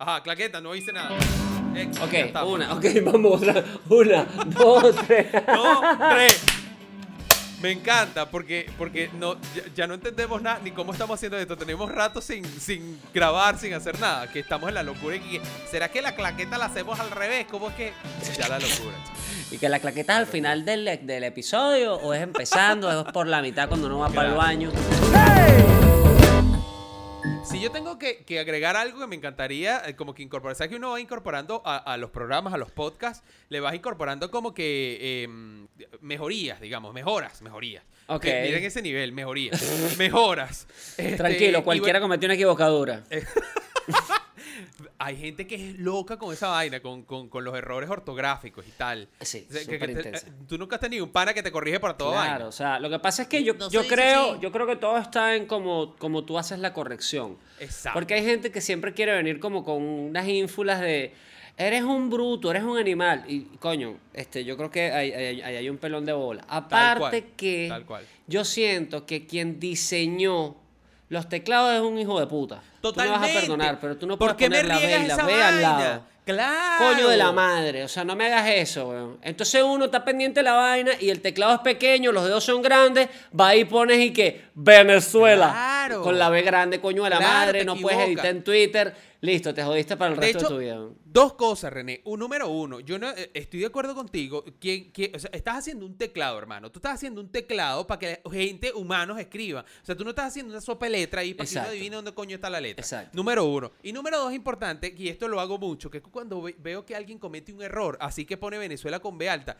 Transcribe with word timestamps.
Ajá, 0.00 0.22
claqueta, 0.22 0.60
no 0.60 0.76
hice 0.76 0.92
nada. 0.92 1.10
Ex, 1.74 1.98
Ok, 2.00 2.12
está. 2.12 2.44
una, 2.44 2.72
ok, 2.72 2.84
vamos, 3.04 3.42
otra. 3.42 3.64
Una, 3.88 4.24
dos, 4.46 4.94
tres. 5.08 5.26
Dos, 5.32 5.80
tres. 6.10 6.40
Me 7.60 7.72
encanta 7.72 8.30
porque, 8.30 8.70
porque 8.78 9.10
no, 9.18 9.34
ya, 9.56 9.62
ya 9.74 9.86
no 9.88 9.94
entendemos 9.94 10.40
nada 10.40 10.60
ni 10.62 10.70
cómo 10.70 10.92
estamos 10.92 11.16
haciendo 11.16 11.36
esto. 11.36 11.56
Tenemos 11.56 11.90
rato 11.90 12.20
sin, 12.20 12.44
sin 12.44 13.00
grabar, 13.12 13.58
sin 13.58 13.74
hacer 13.74 13.98
nada. 13.98 14.30
Que 14.30 14.38
estamos 14.38 14.68
en 14.68 14.76
la 14.76 14.84
locura. 14.84 15.16
Y 15.16 15.40
¿Será 15.68 15.88
que 15.88 16.00
la 16.00 16.14
claqueta 16.14 16.58
la 16.58 16.66
hacemos 16.66 17.00
al 17.00 17.10
revés? 17.10 17.46
¿Cómo 17.50 17.68
es 17.70 17.74
que? 17.74 17.92
Ya 18.38 18.48
la 18.48 18.60
locura. 18.60 18.94
Y 19.50 19.56
que 19.56 19.70
la 19.70 19.80
claqueta 19.80 20.12
es 20.12 20.18
al 20.18 20.26
final 20.26 20.66
del, 20.66 20.84
del 21.06 21.24
episodio, 21.24 21.94
o 21.94 22.12
es 22.12 22.20
empezando, 22.22 22.90
es 23.06 23.10
por 23.14 23.26
la 23.26 23.40
mitad 23.40 23.66
cuando 23.66 23.86
uno 23.86 23.98
va 24.00 24.10
para 24.10 24.28
el 24.28 24.34
baño. 24.34 24.70
Si 27.50 27.60
yo 27.60 27.70
tengo 27.70 27.98
que, 27.98 28.24
que 28.24 28.40
agregar 28.40 28.76
algo 28.76 29.00
que 29.00 29.06
me 29.06 29.16
encantaría, 29.16 29.82
eh, 29.86 29.96
como 29.96 30.14
que 30.14 30.22
incorporar, 30.22 30.54
¿sabes 30.54 30.70
que 30.70 30.76
uno 30.76 30.90
va 30.90 31.00
incorporando 31.00 31.62
a, 31.64 31.76
a 31.78 31.96
los 31.96 32.10
programas, 32.10 32.52
a 32.52 32.58
los 32.58 32.70
podcasts, 32.70 33.24
le 33.48 33.60
vas 33.60 33.74
incorporando 33.74 34.30
como 34.30 34.52
que 34.52 34.98
eh, 35.00 35.28
mejorías, 36.00 36.60
digamos, 36.60 36.92
mejoras, 36.92 37.40
mejorías. 37.40 37.84
Ok. 38.06 38.24
Eh, 38.26 38.42
miren 38.44 38.64
ese 38.64 38.82
nivel, 38.82 39.12
mejorías, 39.12 39.62
mejoras. 39.98 40.66
Este, 40.98 41.16
Tranquilo, 41.16 41.60
y 41.60 41.62
cualquiera 41.62 41.98
bueno, 42.00 42.04
cometió 42.04 42.26
una 42.26 42.34
equivocadura. 42.34 43.04
Hay 44.98 45.16
gente 45.16 45.46
que 45.46 45.54
es 45.56 45.78
loca 45.78 46.18
con 46.18 46.32
esa 46.32 46.48
vaina, 46.48 46.80
con, 46.80 47.02
con- 47.02 47.28
con 47.28 47.42
los 47.44 47.56
errores 47.56 47.90
ortográficos 47.90 48.66
y 48.66 48.70
tal. 48.72 49.08
Sí, 49.20 49.44
O 49.48 49.52
sea, 49.52 49.60
que- 49.60 49.64
súper 49.64 49.78
que 49.80 49.86
te- 49.86 49.92
intensa. 49.92 50.26
eh, 50.26 50.32
tú 50.48 50.56
nunca 50.58 50.76
has 50.76 50.80
tenido 50.80 51.04
un 51.04 51.10
pana 51.10 51.34
que 51.34 51.42
te 51.42 51.50
corrige 51.50 51.80
por 51.80 51.96
todo 51.96 52.12
Claro, 52.12 52.30
vaina. 52.30 52.46
o 52.46 52.52
sea, 52.52 52.78
lo 52.78 52.88
que 52.88 52.98
pasa 52.98 53.22
es 53.22 53.28
que 53.28 53.42
yo, 53.42 53.54
No 53.54 53.68
yo 53.70 53.86
creo, 53.86 54.32
así. 54.32 54.40
yo 54.40 54.52
creo 54.52 54.66
que 54.66 54.76
todo 54.76 54.96
está 54.98 55.34
en 55.34 55.46
como, 55.46 55.96
como 55.96 56.24
tú 56.24 56.38
haces 56.38 56.58
la 56.60 56.72
corrección. 56.72 57.36
Exacto. 57.60 57.98
Porque 57.98 58.14
hay 58.14 58.24
gente 58.24 58.50
que 58.52 58.60
siempre 58.60 58.94
quiere 58.94 59.12
venir 59.12 59.40
como 59.40 59.64
con 59.64 59.82
unas 59.82 60.26
ínfulas 60.28 60.80
de 60.80 61.12
eres 61.56 61.82
un 61.82 62.08
bruto, 62.08 62.50
eres 62.52 62.62
un 62.62 62.78
animal. 62.78 63.24
Y 63.26 63.40
coño, 63.58 63.98
este, 64.14 64.44
yo 64.44 64.56
creo 64.56 64.70
que 64.70 64.92
hay, 64.92 65.10
hay- 65.12 65.40
hay- 65.42 65.56
hay 65.56 65.68
un 65.68 65.78
pelón 65.78 66.04
de 66.06 66.12
bola. 66.12 66.44
Aparte 66.48 67.00
cual, 67.00 67.24
que 67.36 67.66
tal 67.68 67.84
cual. 67.84 68.04
yo 68.28 68.44
siento 68.44 69.04
que 69.06 69.26
quien 69.26 69.58
diseñó 69.58 70.54
los 71.08 71.28
teclados 71.28 71.74
es 71.74 71.80
un 71.80 71.98
hijo 71.98 72.18
de 72.20 72.26
puta. 72.26 72.60
Totalmente. 72.80 73.16
Tú 73.16 73.20
me 73.20 73.26
vas 73.26 73.36
a 73.36 73.40
perdonar, 73.40 73.78
pero 73.80 73.96
tú 73.96 74.06
no 74.06 74.18
¿Por 74.18 74.36
puedes 74.36 74.50
me 74.50 74.56
poner 74.60 74.66
la 74.66 74.78
B 74.78 75.04
y 75.04 75.06
la 75.06 75.24
B 75.24 75.42
al 75.42 75.62
lado. 75.62 76.02
Claro. 76.24 76.84
Coño 76.84 77.08
de 77.08 77.16
la 77.16 77.32
madre, 77.32 77.84
o 77.84 77.88
sea, 77.88 78.04
no 78.04 78.14
me 78.14 78.26
hagas 78.26 78.48
eso, 78.48 78.90
weón. 78.90 79.18
Entonces 79.22 79.62
uno 79.62 79.86
está 79.86 80.04
pendiente 80.04 80.40
de 80.40 80.44
la 80.44 80.52
vaina 80.52 80.92
y 81.00 81.08
el 81.08 81.22
teclado 81.22 81.54
es 81.54 81.60
pequeño, 81.60 82.12
los 82.12 82.24
dedos 82.24 82.44
son 82.44 82.60
grandes, 82.60 83.08
va 83.38 83.56
y 83.56 83.64
pones 83.64 83.98
y 83.98 84.12
que 84.12 84.44
Venezuela. 84.54 85.50
Claro. 85.50 85.77
Con 86.02 86.18
la 86.18 86.28
B 86.30 86.42
grande, 86.42 86.80
coño 86.80 87.04
de 87.04 87.10
la 87.10 87.18
Claro, 87.18 87.34
madre, 87.46 87.64
no 87.64 87.76
puedes 87.76 88.00
editar 88.00 88.26
en 88.26 88.42
Twitter. 88.44 88.94
Listo, 89.20 89.52
te 89.52 89.64
jodiste 89.64 89.96
para 89.96 90.12
el 90.14 90.20
De 90.20 90.26
resto 90.26 90.38
hecho, 90.38 90.48
de 90.50 90.54
tu 90.54 90.60
vida. 90.60 90.94
dos 91.04 91.32
cosas, 91.34 91.72
René. 91.72 92.02
Un 92.04 92.20
número 92.20 92.48
uno, 92.48 92.78
yo 92.78 93.00
no 93.00 93.10
eh, 93.10 93.32
estoy 93.34 93.58
de 93.60 93.66
acuerdo 93.66 93.92
contigo. 93.92 94.44
Que, 94.60 94.92
que- 94.92 95.10
o 95.12 95.18
sea, 95.18 95.30
estás 95.32 95.56
haciendo 95.56 95.84
un 95.86 95.98
teclado, 95.98 96.38
hermano. 96.38 96.70
Tú 96.70 96.78
estás 96.78 96.94
haciendo 96.94 97.20
un 97.20 97.28
teclado 97.32 97.84
para 97.84 97.98
que 97.98 98.20
gente, 98.30 98.72
humanos, 98.72 99.18
escriba. 99.18 99.64
O 99.82 99.84
sea, 99.84 99.96
tú 99.96 100.04
no 100.04 100.10
estás 100.10 100.26
haciendo 100.28 100.52
una 100.52 100.60
sopa 100.60 100.86
de 100.86 100.90
letra 100.92 101.22
ahí 101.22 101.34
para 101.34 101.46
que 101.46 101.50
uno 101.52 101.60
Exacto. 101.62 101.70
adivine 101.72 101.96
dónde 101.96 102.14
coño 102.14 102.36
está 102.36 102.48
la 102.48 102.60
letra. 102.60 102.80
Exacto. 102.84 103.10
Número 103.16 103.44
uno. 103.44 103.72
Y 103.82 103.92
número 103.92 104.18
dos, 104.20 104.32
importante, 104.32 104.94
y 104.96 105.08
esto 105.08 105.26
lo 105.26 105.40
hago 105.40 105.58
mucho, 105.58 105.90
que 105.90 105.98
es 105.98 106.04
cuando 106.04 106.40
ve- 106.40 106.54
veo 106.56 106.86
que 106.86 106.94
alguien 106.94 107.18
comete 107.18 107.52
un 107.52 107.60
error, 107.62 107.98
así 108.00 108.24
que 108.24 108.36
pone 108.36 108.56
Venezuela 108.56 109.00
con 109.00 109.18
B 109.18 109.28
alta, 109.28 109.56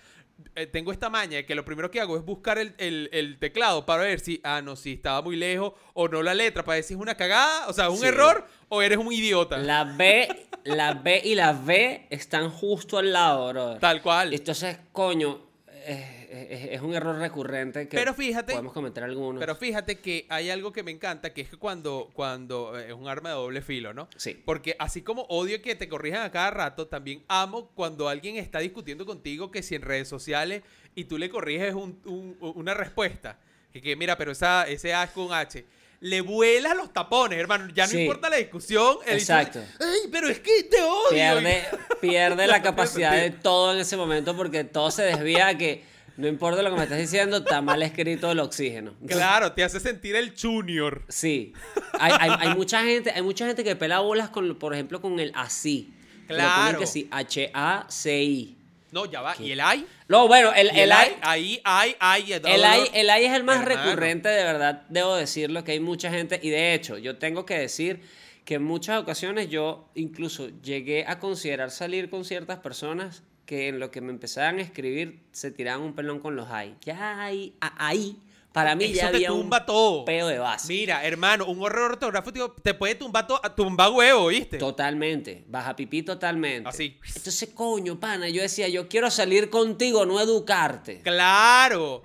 eh, 0.55 0.67
tengo 0.67 0.93
esta 0.93 1.09
maña 1.11 1.43
que 1.43 1.55
lo 1.55 1.65
primero 1.65 1.91
que 1.91 2.01
hago 2.01 2.17
es 2.17 2.25
buscar 2.25 2.59
el, 2.59 2.75
el- 2.79 3.09
el 3.13 3.39
teclado 3.39 3.85
para 3.87 4.03
ver 4.03 4.21
si, 4.21 4.41
ah, 4.45 4.61
no, 4.63 4.77
si 4.77 4.93
estaba 4.95 5.21
muy 5.23 5.37
lejos 5.37 5.73
o 5.95 6.09
no 6.09 6.23
la 6.23 6.35
letra, 6.35 6.65
para 6.65 6.77
ver 6.77 6.85
si 6.85 6.95
es 6.95 7.01
una 7.01 7.17
cagada, 7.17 7.67
o 7.69 7.73
sea, 7.73 7.91
un 7.91 7.99
Sí. 7.99 8.07
error 8.07 8.47
o 8.69 8.83
eres 8.83 8.99
un 8.99 9.13
idiota. 9.13 9.57
La 9.59 9.85
B, 9.85 10.29
la 10.65 10.95
B 10.95 11.21
y 11.25 11.35
la 11.35 11.53
V 11.53 12.07
están 12.11 12.51
justo 12.51 12.99
al 12.99 13.13
lado, 13.13 13.49
brother. 13.49 13.79
Tal 13.81 14.01
cual. 14.03 14.33
Entonces, 14.35 14.79
coño, 14.93 15.48
es, 15.89 16.71
es- 16.73 16.81
un 16.83 16.95
error 16.95 17.17
recurrente 17.19 17.89
que 17.89 17.97
Pero 17.97 18.15
fíjate- 18.15 18.53
podemos 18.53 18.73
cometer 18.73 19.05
algunos. 19.05 19.41
Pero 19.41 19.55
fíjate 19.57 19.99
que 19.99 20.27
hay 20.29 20.51
algo 20.51 20.73
que 20.73 20.83
me 20.83 20.91
encanta, 20.91 21.33
que 21.33 21.41
es 21.41 21.49
que 21.49 21.57
cuando, 21.57 22.11
cuando 22.13 22.79
eh, 22.79 22.89
es 22.89 22.93
un 22.93 23.09
arma 23.09 23.31
de 23.31 23.35
doble 23.37 23.63
filo, 23.63 23.95
¿no? 23.95 24.09
Sí. 24.17 24.41
Porque 24.45 24.77
así 24.79 25.03
como 25.03 25.23
odio 25.23 25.61
que 25.63 25.75
te 25.75 25.89
corrijan 25.89 26.23
a 26.23 26.31
cada 26.31 26.51
rato, 26.51 26.87
también 26.89 27.25
amo 27.29 27.71
cuando 27.75 28.09
alguien 28.09 28.37
está 28.37 28.59
discutiendo 28.61 29.07
contigo 29.07 29.51
que 29.51 29.63
si 29.63 29.75
en 29.75 29.83
redes 29.83 30.09
sociales 30.09 30.63
y 30.95 31.05
tú 31.05 31.19
le 31.19 31.31
corriges 31.31 31.75
un- 31.75 32.01
un- 32.05 32.37
una 32.41 32.75
respuesta, 32.75 33.39
que, 33.73 33.81
que 33.83 33.97
mira, 33.97 34.17
pero 34.17 34.33
esa, 34.33 34.67
ese 34.69 34.95
A 34.95 35.05
es 35.05 35.11
con 35.11 35.33
H. 35.33 35.65
Le 36.01 36.21
vuelas 36.21 36.77
los 36.77 36.93
tapones, 36.93 37.39
hermano. 37.39 37.69
Ya 37.75 37.85
no 37.87 37.91
Sí. 37.91 38.03
importa 38.03 38.31
la 38.31 38.37
discusión. 38.37 38.99
el 39.07 39.19
Exacto. 39.19 39.61
Ay, 39.81 40.09
pero 40.13 40.29
es 40.29 40.39
que 40.41 40.63
te 40.65 40.81
odio. 40.83 41.11
pierde, 41.11 41.65
pierde 42.01 42.47
la 42.47 42.63
capacidad 42.63 43.13
de 43.13 43.31
todo 43.31 43.75
en 43.75 43.81
ese 43.81 43.97
momento 43.97 44.37
porque 44.37 44.63
todo 44.65 44.91
se 44.93 45.03
desvía 45.03 45.49
a 45.49 45.59
que 45.59 45.83
no 46.17 46.27
importa 46.29 46.63
lo 46.63 46.71
que 46.71 46.77
me 46.77 46.83
estás 46.85 46.99
diciendo, 46.99 47.39
está 47.39 47.61
mal 47.63 47.83
escrito 47.83 48.31
el 48.31 48.41
oxígeno. 48.41 48.95
Claro, 49.07 49.53
te 49.53 49.63
hace 49.65 49.79
sentir 49.81 50.15
el 50.17 50.35
junior. 50.41 51.05
Sí. 51.09 51.53
Hay, 51.99 52.13
hay- 52.19 52.49
hay 52.49 52.55
mucha 52.57 52.83
gente, 52.83 53.11
hay 53.11 53.23
mucha 53.23 53.47
gente 53.47 53.63
que 53.65 53.75
pela 53.77 54.01
bolas 54.01 54.29
con, 54.31 54.57
por 54.57 54.75
ejemplo, 54.75 55.01
con 55.01 55.19
el 55.21 55.33
así. 55.35 55.93
Claro. 56.27 56.79
que 56.81 56.87
sí, 56.87 57.09
H-A-C-I. 57.11 58.58
No, 58.91 59.05
ya 59.07 59.21
va. 59.21 59.35
¿Y 59.39 59.53
el 59.53 59.61
ay? 59.61 59.87
No, 60.09 60.27
bueno, 60.29 60.53
el, 60.55 60.71
Y 60.75 60.81
el, 60.81 60.93
ay, 60.93 61.13
Ahí, 61.21 61.61
ay, 61.65 61.95
ay. 62.01 62.33
el 62.33 62.65
ay- 62.65 62.91
el 62.95 63.11
ay 63.11 63.25
es 63.27 63.33
el 63.35 63.45
más 63.45 63.63
Hermano. 63.63 63.83
recurrente, 63.85 64.29
de 64.29 64.45
verdad, 64.45 64.83
debo 64.89 65.15
decirlo, 65.17 65.63
que 65.65 65.73
hay 65.73 65.81
mucha 65.81 66.11
gente, 66.11 66.41
y 66.43 66.49
de 66.51 66.75
hecho, 66.75 66.97
yo 66.99 67.19
tengo 67.19 67.45
que 67.45 67.59
decir 67.59 68.01
que 68.45 68.55
en 68.55 68.65
muchas 68.65 68.99
ocasiones 69.03 69.51
yo 69.51 69.91
incluso 69.95 70.49
llegué 70.63 71.05
a 71.07 71.19
considerar 71.19 71.71
salir 71.71 72.09
con 72.09 72.25
ciertas 72.25 72.61
personas 72.61 73.23
que 73.45 73.69
en 73.69 73.79
lo 73.79 73.91
que 73.91 74.01
me 74.01 74.11
empezaban 74.11 74.59
a 74.59 74.63
escribir 74.63 75.21
se 75.33 75.51
tiraban 75.51 75.83
un 75.83 75.95
pelón 75.95 76.19
con 76.21 76.35
los 76.37 76.49
ay. 76.51 76.75
Ya 76.83 77.23
ahí, 77.23 77.55
a- 77.61 77.87
ahí, 77.89 78.17
para 78.59 78.75
mí 78.75 78.87
Eso 78.87 78.95
ya 78.95 79.11
te 79.11 79.17
había 79.19 79.29
tumba 79.29 79.59
un 79.61 79.67
todo. 79.67 80.05
peo 80.05 80.27
de 80.27 80.39
base. 80.39 80.67
Mira, 80.73 81.05
hermano, 81.05 81.47
un 81.47 81.63
horror 81.63 81.93
ortográfico 81.93 82.51
te 82.61 82.75
puede 82.75 82.97
tumbar, 82.97 83.27
to- 83.27 83.41
tumbar 83.57 83.91
huevo, 83.93 84.27
¿viste? 84.29 84.59
Totalmente, 84.59 85.45
baja 85.49 85.77
pipí 85.77 86.03
totalmente. 86.03 86.69
Así. 86.69 86.99
Entonces, 87.07 87.51
coño, 87.55 88.01
pana, 88.01 88.29
yo 88.29 88.43
decía, 88.43 88.67
yo 88.69 88.89
quiero 88.89 89.11
salir 89.11 89.49
contigo, 89.49 90.05
no 90.07 90.19
educarte. 90.21 91.01
Claro. 91.03 92.03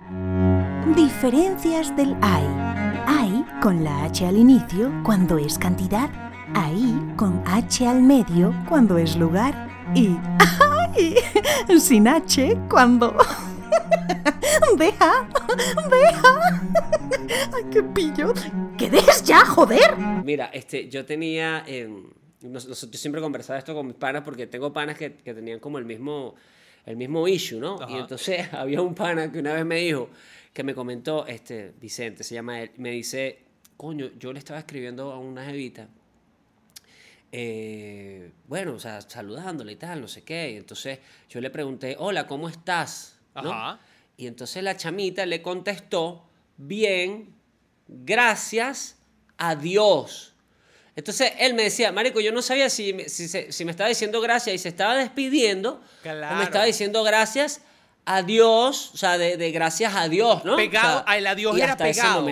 Diferencias 0.94 1.96
del 1.96 2.14
hay. 2.22 2.44
Hay 3.06 3.44
con 3.60 3.82
la 3.82 4.04
H 4.04 4.26
al 4.26 4.36
inicio 4.36 4.92
cuando 5.04 5.38
es 5.38 5.58
cantidad. 5.58 6.08
Ahí 6.54 6.94
con 7.16 7.42
H 7.46 7.86
al 7.86 8.00
medio 8.02 8.54
cuando 8.68 8.96
es 8.98 9.16
lugar. 9.16 9.68
Y 9.94 10.16
ay, 10.96 11.16
sin 11.80 12.06
H 12.06 12.56
cuando... 12.70 13.16
Deja, 14.78 15.28
deja. 15.90 16.62
Ay, 17.52 17.64
qué 17.70 17.82
pillo. 17.82 18.32
¡Que 18.78 18.90
dejes 18.90 19.22
ya, 19.24 19.44
joder! 19.44 19.96
Mira, 20.24 20.46
este, 20.46 20.88
yo 20.88 21.04
tenía. 21.04 21.64
eh, 21.66 21.88
yo 22.40 22.60
siempre 22.74 23.20
conversaba 23.20 23.58
esto 23.58 23.74
con 23.74 23.86
mis 23.86 23.96
panas 23.96 24.22
porque 24.22 24.46
tengo 24.46 24.72
panas 24.72 24.98
que, 24.98 25.14
que 25.14 25.32
tenían 25.34 25.60
como 25.60 25.78
el 25.78 25.84
mismo, 25.86 26.34
el 26.84 26.96
mismo 26.96 27.26
issue, 27.26 27.58
¿no? 27.58 27.80
Ajá. 27.80 27.90
Y 27.90 27.94
entonces 28.00 28.48
había 28.52 28.82
un 28.82 28.94
pana 28.94 29.30
que 29.32 29.38
una 29.38 29.54
vez 29.54 29.64
me 29.64 29.76
dijo, 29.76 30.10
que 30.52 30.62
me 30.62 30.74
comentó, 30.74 31.26
este, 31.26 31.72
Vicente 31.80 32.22
se 32.24 32.34
llama 32.34 32.60
él, 32.62 32.70
me 32.76 32.90
dice, 32.90 33.38
coño, 33.76 34.10
yo 34.18 34.32
le 34.32 34.38
estaba 34.40 34.58
escribiendo 34.58 35.10
a 35.12 35.18
una 35.18 35.44
jevita. 35.46 35.88
eh, 37.32 38.30
bueno, 38.46 38.74
o 38.74 38.78
sea, 38.78 39.00
saludándole 39.00 39.72
y 39.72 39.76
tal, 39.76 40.00
no 40.00 40.08
sé 40.08 40.22
qué. 40.22 40.52
Y 40.52 40.56
entonces 40.56 40.98
yo 41.28 41.40
le 41.40 41.50
pregunté, 41.50 41.96
hola, 41.98 42.26
¿cómo 42.26 42.48
estás? 42.48 43.13
¿No? 43.34 43.52
Ajá. 43.52 43.78
Y 44.16 44.26
entonces 44.26 44.62
la 44.62 44.76
chamita 44.76 45.26
le 45.26 45.42
contestó, 45.42 46.24
bien, 46.56 47.34
gracias 47.88 48.96
a 49.38 49.56
Dios. 49.56 50.32
Entonces 50.96 51.32
él 51.38 51.54
me 51.54 51.64
decía, 51.64 51.90
Marico, 51.90 52.20
yo 52.20 52.30
no 52.30 52.40
sabía 52.42 52.70
si, 52.70 52.92
me- 52.92 53.08
si, 53.08 53.64
me 53.64 53.70
estaba 53.72 53.88
diciendo 53.88 54.20
gracias 54.20 54.54
y 54.54 54.58
se 54.58 54.68
estaba 54.68 54.94
despidiendo, 54.96 55.80
o 56.32 56.36
me 56.36 56.44
estaba 56.44 56.64
diciendo 56.64 57.02
gracias 57.02 57.62
a 58.04 58.22
Dios, 58.22 58.90
o 58.94 58.96
sea, 58.96 59.18
de, 59.18 59.36
de 59.36 59.50
gracias 59.50 59.94
a 59.96 60.08
Dios, 60.08 60.44
¿no? 60.44 60.54
Pegado, 60.56 61.00
O 61.00 61.04
sea, 61.04 61.12
a 61.12 61.18
el 61.18 61.26
adiós 61.26 61.56
y 61.58 61.62
era 61.62 61.72
hasta 61.72 61.88
ese 61.88 62.00
pegado. 62.00 62.22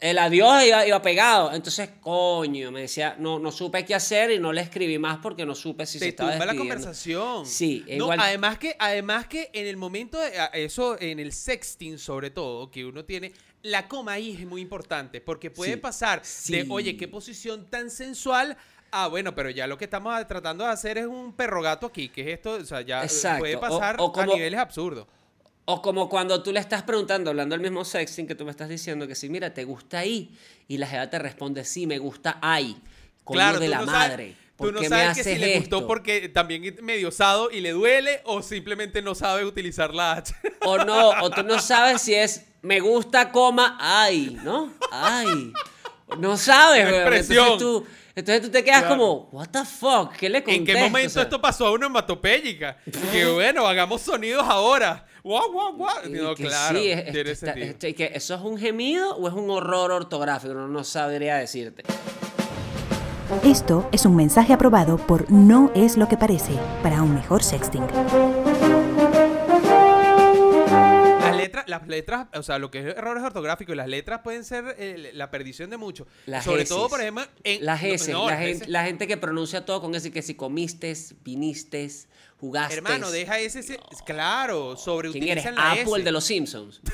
El 0.00 0.18
adiós 0.18 0.64
iba, 0.64 0.86
iba 0.86 1.00
pegado. 1.00 1.52
Entonces, 1.54 1.90
coño, 2.00 2.70
me 2.70 2.82
decía, 2.82 3.16
no, 3.18 3.38
no 3.38 3.50
supe 3.50 3.84
qué 3.84 3.94
hacer 3.94 4.30
y 4.32 4.38
no 4.38 4.52
le 4.52 4.60
escribí 4.60 4.98
más 4.98 5.18
porque 5.18 5.46
no 5.46 5.54
supe 5.54 5.86
si 5.86 5.98
se 5.98 6.04
te 6.06 6.08
estaba 6.10 6.32
tumba 6.32 6.46
la 6.46 6.52
despidiendo. 6.52 6.74
conversación. 6.84 7.46
Sí, 7.46 7.84
No, 7.88 7.94
igual- 7.94 8.20
además 8.20 8.58
que, 8.58 8.76
además 8.78 9.26
que 9.28 9.50
en 9.52 9.66
el 9.66 9.76
momento 9.76 10.18
de 10.18 10.38
a- 10.38 10.46
eso, 10.46 11.00
en 11.00 11.18
el 11.20 11.32
sexting 11.32 11.98
sobre 11.98 12.30
todo, 12.30 12.70
que 12.70 12.84
uno 12.84 13.04
tiene, 13.04 13.32
la 13.62 13.88
coma 13.88 14.12
ahí 14.12 14.32
es 14.38 14.46
muy 14.46 14.60
importante, 14.60 15.20
porque 15.22 15.50
puede 15.50 15.72
Sí. 15.72 15.76
pasar 15.78 16.22
de, 16.48 16.66
oye, 16.68 16.96
qué 16.98 17.08
posición 17.08 17.66
tan 17.70 17.88
sensual. 17.90 18.56
Ah, 18.96 19.08
bueno, 19.08 19.34
pero 19.34 19.50
ya 19.50 19.66
lo 19.66 19.76
que 19.78 19.84
estamos 19.86 20.14
tratando 20.28 20.64
de 20.64 20.70
hacer 20.70 20.98
es 20.98 21.06
un 21.06 21.32
perro 21.34 21.62
gato 21.62 21.86
aquí, 21.86 22.10
que 22.10 22.20
es 22.20 22.28
esto, 22.28 22.52
o 22.52 22.64
sea, 22.64 22.80
ya 22.82 23.00
eh, 23.02 23.06
Exacto, 23.06 23.40
puede 23.40 23.56
o- 23.56 23.60
pasar 23.60 23.96
o 23.98 24.12
como- 24.12 24.32
a 24.32 24.36
niveles 24.36 24.60
absurdos. 24.60 25.06
O 25.66 25.80
como 25.80 26.08
cuando 26.10 26.42
tú 26.42 26.52
le 26.52 26.60
estás 26.60 26.82
preguntando, 26.82 27.30
hablando 27.30 27.54
del 27.54 27.62
mismo 27.62 27.84
sexting, 27.84 28.26
que 28.26 28.34
tú 28.34 28.44
me 28.44 28.50
estás 28.50 28.68
diciendo 28.68 29.06
que 29.08 29.14
si, 29.14 29.28
mira, 29.30 29.54
¿te 29.54 29.64
gusta 29.64 30.00
ahí? 30.00 30.36
Y 30.68 30.76
la 30.78 30.86
jeva 30.86 31.08
te 31.08 31.18
responde, 31.18 31.64
sí, 31.64 31.86
me 31.86 31.98
gusta 31.98 32.38
ahí. 32.42 32.76
Coño 33.24 33.36
Claro, 33.38 33.58
de 33.60 33.66
tú 33.66 33.70
la 33.70 33.78
no 33.80 33.86
sabes- 33.86 34.08
madre. 34.10 34.36
Tú 34.56 34.64
¿Por 34.64 34.74
no 34.74 34.84
sabes 34.88 35.16
que 35.16 35.24
si 35.24 35.36
le 35.36 35.58
gustó 35.58 35.84
porque 35.86 36.28
también 36.28 36.64
es 36.64 36.80
medio 36.80 37.08
osado 37.08 37.50
y 37.50 37.60
le 37.60 37.72
duele 37.72 38.20
o 38.24 38.40
simplemente 38.40 39.02
no 39.02 39.16
sabe 39.16 39.44
utilizar 39.44 39.92
la 39.92 40.12
H. 40.12 40.32
O 40.64 40.78
no, 40.78 41.10
o 41.22 41.30
tú 41.30 41.42
no 41.42 41.58
sabes 41.58 42.02
si 42.02 42.14
es 42.14 42.44
me 42.62 42.78
gusta, 42.80 43.32
coma, 43.32 43.76
ay, 43.80 44.38
¿no? 44.44 44.72
Ay. 44.92 45.52
No 46.18 46.36
sabes. 46.36 46.86
Entonces 46.88 47.58
tú, 47.58 47.84
entonces 48.16 48.42
tú 48.42 48.50
te 48.50 48.62
quedas 48.64 48.80
Claro. 48.82 48.96
como, 48.96 49.28
what 49.32 49.48
the 49.48 49.64
fuck, 49.64 50.12
¿qué 50.16 50.28
le 50.28 50.38
¿En 50.38 50.44
contesto? 50.44 50.64
qué 50.72 50.74
momento 50.84 51.06
O 51.08 51.10
sea, 51.10 51.22
esto 51.24 51.40
pasó 51.40 51.66
a 51.66 51.72
una 51.72 51.86
hematopéyica? 51.86 52.76
Que 53.12 53.26
bueno, 53.32 53.66
hagamos 53.66 54.02
sonidos 54.02 54.44
ahora. 54.48 55.04
Guau, 55.22 55.50
guau, 55.52 55.72
guau. 55.76 55.96
y 56.06 56.10
No, 56.10 56.34
claro. 56.34 56.78
sí, 56.78 56.90
es- 56.90 57.10
tiene 57.12 57.30
está- 57.30 57.54
sentido. 57.54 57.94
que 57.96 58.12
¿Eso 58.14 58.34
es 58.34 58.40
un 58.42 58.58
gemido 58.58 59.16
o 59.16 59.26
es 59.28 59.34
un 59.34 59.48
horror 59.50 59.90
ortográfico? 59.92 60.52
No, 60.54 60.68
no 60.68 60.84
sabría 60.84 61.36
decirte. 61.36 61.82
Esto 63.42 63.88
es 63.90 64.04
un 64.04 64.14
mensaje 64.16 64.52
aprobado 64.52 64.98
por 64.98 65.30
No 65.30 65.70
es 65.74 65.96
lo 65.96 66.06
que 66.08 66.16
parece 66.18 66.52
para 66.82 67.02
un 67.02 67.14
mejor 67.14 67.42
sexting. 67.42 67.82
Las 71.80 71.88
letras, 71.88 72.26
o 72.34 72.42
sea, 72.42 72.58
lo 72.58 72.70
que 72.70 72.80
es 72.80 72.86
errores 72.96 73.22
ortográficos, 73.22 73.74
las 73.76 73.88
letras 73.88 74.20
pueden 74.22 74.44
ser 74.44 74.76
eh, 74.78 75.10
la 75.14 75.30
perdición 75.30 75.70
de 75.70 75.76
mucho. 75.76 76.06
Las 76.26 76.44
Sobre 76.44 76.64
todo, 76.64 76.88
por 76.88 77.00
ejemplo, 77.00 77.24
en 77.42 77.64
Las 77.64 77.82
no, 77.82 77.88
S, 77.88 78.12
no, 78.12 78.26
la, 78.26 78.32
las 78.34 78.40
gente, 78.40 78.68
la 78.68 78.84
gente 78.84 79.06
que 79.06 79.16
pronuncia 79.16 79.64
todo 79.64 79.80
con 79.80 79.94
ese, 79.94 80.10
que 80.10 80.22
si 80.22 80.34
comiste, 80.34 80.94
viniste, 81.24 81.90
jugaste. 82.40 82.74
Hermano, 82.76 83.10
deja 83.10 83.38
ese, 83.38 83.60
ese- 83.60 83.80
claro, 84.06 84.76
sobre 84.76 85.10
¿Quién 85.10 85.24
eres? 85.28 85.44
utilizan 85.44 85.54
la 85.56 85.70
Apple, 85.72 85.82
S. 85.84 85.96
el 85.96 86.04
de 86.04 86.12
los 86.12 86.24
Simpsons. 86.24 86.80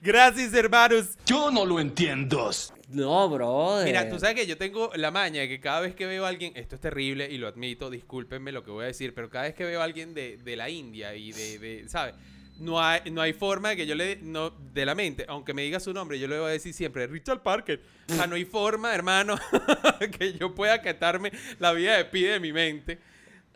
Gracias, 0.00 0.52
hermanos. 0.54 1.06
Yo 1.24 1.50
no 1.50 1.64
lo 1.64 1.80
entiendo. 1.80 2.50
No, 2.88 3.28
brother. 3.28 3.84
Mira, 3.84 4.08
tú 4.08 4.18
sabes 4.20 4.36
que 4.36 4.46
yo 4.46 4.56
tengo 4.56 4.90
la 4.94 5.10
maña 5.10 5.40
de 5.40 5.48
que 5.48 5.58
cada 5.60 5.80
vez 5.80 5.94
que 5.94 6.06
veo 6.06 6.24
a 6.24 6.28
alguien, 6.28 6.52
esto 6.54 6.76
es 6.76 6.80
terrible 6.80 7.28
y 7.30 7.36
lo 7.38 7.48
admito, 7.48 7.90
discúlpenme 7.90 8.52
lo 8.52 8.62
que 8.62 8.70
voy 8.70 8.84
a 8.84 8.86
decir, 8.86 9.12
pero 9.14 9.28
cada 9.28 9.44
vez 9.44 9.54
que 9.54 9.64
veo 9.64 9.80
a 9.80 9.84
alguien 9.84 10.14
de, 10.14 10.36
de 10.36 10.56
la 10.56 10.70
India 10.70 11.14
y 11.14 11.32
de, 11.32 11.58
de- 11.58 11.88
¿sabes? 11.88 12.14
No 12.58 12.80
hay, 12.80 13.10
no 13.10 13.20
hay 13.20 13.32
forma 13.34 13.70
de 13.70 13.76
que 13.76 13.86
yo 13.86 13.94
le, 13.94 14.16
no, 14.22 14.50
de 14.50 14.86
la 14.86 14.94
mente, 14.94 15.26
aunque 15.28 15.52
me 15.52 15.62
diga 15.62 15.78
su 15.80 15.92
nombre, 15.92 16.18
yo 16.18 16.26
le 16.28 16.38
voy 16.38 16.48
a 16.48 16.52
decir 16.52 16.72
siempre, 16.72 17.06
Richard 17.06 17.42
Parker. 17.42 17.82
O 18.08 18.14
sea, 18.14 18.26
no 18.26 18.34
hay 18.36 18.44
forma, 18.46 18.94
hermano, 18.94 19.36
que 20.18 20.32
yo 20.34 20.54
pueda 20.54 20.80
quitarme 20.80 21.32
la 21.58 21.72
vida 21.72 21.96
de 21.98 22.04
pie 22.06 22.30
de 22.30 22.40
mi 22.40 22.52
mente. 22.52 22.98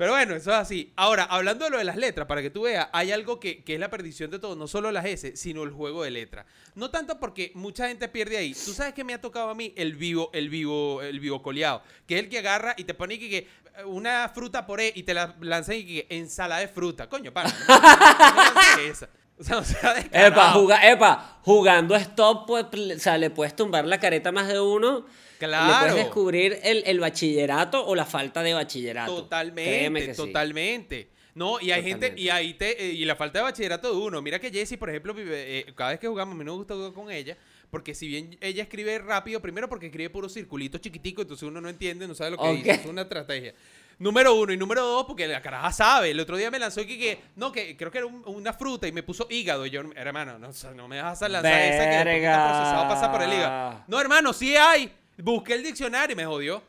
Pero 0.00 0.12
bueno, 0.12 0.34
eso 0.34 0.50
es 0.50 0.56
así. 0.56 0.94
Ahora, 0.96 1.24
hablando 1.24 1.66
de 1.66 1.70
lo 1.72 1.76
de 1.76 1.84
las 1.84 1.96
letras, 1.98 2.26
para 2.26 2.40
que 2.40 2.48
tú 2.48 2.62
veas, 2.62 2.88
hay 2.90 3.12
algo 3.12 3.38
que, 3.38 3.62
que 3.62 3.74
es 3.74 3.80
la 3.80 3.90
perdición 3.90 4.30
de 4.30 4.38
todo, 4.38 4.56
no 4.56 4.66
solo 4.66 4.90
las 4.90 5.04
S, 5.04 5.36
sino 5.36 5.62
el 5.62 5.72
juego 5.72 6.04
de 6.04 6.10
letras. 6.10 6.46
No 6.74 6.88
tanto 6.90 7.20
porque 7.20 7.52
mucha 7.54 7.86
gente 7.86 8.08
pierde 8.08 8.38
ahí. 8.38 8.54
Tú 8.54 8.72
sabes 8.72 8.94
que 8.94 9.04
me 9.04 9.12
ha 9.12 9.20
tocado 9.20 9.50
a 9.50 9.54
mí 9.54 9.74
el 9.76 9.96
vivo, 9.96 10.30
el 10.32 10.48
vivo, 10.48 11.02
el 11.02 11.20
vivo 11.20 11.42
coleado, 11.42 11.82
que 12.06 12.14
es 12.16 12.24
el 12.24 12.30
que 12.30 12.38
agarra 12.38 12.72
y 12.78 12.84
te 12.84 12.94
pone 12.94 13.18
que, 13.18 13.28
que, 13.28 13.36
eh, 13.40 13.84
una 13.84 14.30
fruta 14.34 14.66
por 14.66 14.80
E 14.80 14.90
y 14.96 15.02
te 15.02 15.12
la 15.12 15.36
lanza 15.42 15.74
y 15.74 15.84
que 15.84 16.06
ensalada 16.08 16.62
de 16.62 16.68
fruta. 16.68 17.06
Coño, 17.06 17.30
para. 17.34 17.50
No, 17.50 17.56
no 18.76 18.80
esa. 18.80 19.06
O 19.38 19.44
sea, 19.44 19.58
o 19.58 19.64
sea, 19.64 19.98
Epa, 20.12 20.52
juga- 20.52 20.90
epa, 20.90 21.40
jugando 21.42 21.94
stop, 21.96 22.46
pues, 22.46 22.64
o 22.96 22.98
sea, 22.98 23.18
le 23.18 23.28
puedes 23.28 23.54
tumbar 23.54 23.84
la 23.84 24.00
careta 24.00 24.32
más 24.32 24.48
de 24.48 24.58
uno. 24.60 25.04
Le 25.46 25.52
Claro. 25.56 25.78
puedes 25.88 25.94
descubrir 26.04 26.58
el, 26.62 26.82
el 26.86 27.00
bachillerato 27.00 27.84
o 27.86 27.94
la 27.94 28.04
falta 28.04 28.42
de 28.42 28.54
bachillerato. 28.54 29.14
Totalmente, 29.14 30.06
que 30.06 30.14
sí. 30.14 30.16
totalmente. 30.16 31.10
No, 31.34 31.60
y 31.60 31.70
hay 31.70 31.82
gente, 31.82 32.12
y 32.16 32.28
ahí 32.28 32.54
te, 32.54 32.82
eh, 32.84 32.92
y 32.92 33.04
la 33.04 33.14
falta 33.14 33.38
de 33.38 33.44
bachillerato 33.44 33.90
de 33.92 33.96
uno. 33.96 34.20
Mira 34.20 34.38
que 34.38 34.50
Jessie, 34.50 34.76
por 34.76 34.90
ejemplo, 34.90 35.14
vive- 35.14 35.60
eh, 35.60 35.72
cada 35.76 35.90
vez 35.90 36.00
que 36.00 36.08
jugamos, 36.08 36.34
a 36.34 36.38
mí 36.38 36.44
no 36.44 36.52
me 36.52 36.58
gusta 36.58 36.74
jugar 36.74 36.92
con 36.92 37.10
ella, 37.10 37.36
porque 37.70 37.94
si 37.94 38.08
bien 38.08 38.36
ella 38.40 38.64
escribe 38.64 38.98
rápido, 38.98 39.40
primero 39.40 39.68
porque 39.68 39.86
escribe 39.86 40.10
puro 40.10 40.28
circulito 40.28 40.78
chiquitico, 40.78 41.22
entonces 41.22 41.44
uno 41.48 41.60
no 41.60 41.68
entiende, 41.68 42.08
no 42.08 42.14
sabe 42.16 42.32
lo 42.32 42.36
que 42.36 42.48
Ok. 42.48 42.56
dice, 42.56 42.70
es 42.72 42.86
una 42.86 43.02
estrategia. 43.02 43.54
Número 44.00 44.34
uno 44.34 44.52
y 44.52 44.56
número 44.56 44.82
dos, 44.82 45.04
porque 45.06 45.28
la 45.28 45.40
caraja 45.42 45.70
sabe. 45.72 46.10
El 46.10 46.18
otro 46.20 46.36
día 46.36 46.50
me 46.50 46.58
lanzó 46.58 46.80
que, 46.86 46.98
que 46.98 47.20
no, 47.36 47.52
que 47.52 47.76
creo 47.76 47.90
que 47.92 47.98
era 47.98 48.06
un- 48.06 48.22
una 48.26 48.52
fruta 48.54 48.88
y 48.88 48.92
me 48.92 49.02
puso 49.02 49.26
hígado. 49.30 49.64
Y 49.66 49.70
yo, 49.70 49.82
hermano, 49.94 50.38
no, 50.38 50.50
no 50.74 50.88
me 50.88 51.00
vas 51.00 51.22
a 51.22 51.28
lanzar 51.28 51.52
esa 51.52 51.84
que 51.84 51.90
está 51.98 52.04
Verga. 52.04 52.48
procesado 52.48 52.88
pasa 52.88 53.12
por 53.12 53.22
el 53.22 53.32
hígado. 53.32 53.84
No, 53.86 54.00
hermano, 54.00 54.32
sí 54.32 54.56
hay. 54.56 54.90
Busqué 55.22 55.54
el 55.54 55.62
diccionario 55.62 56.14
y 56.14 56.16
me 56.16 56.26
jodió. 56.26 56.62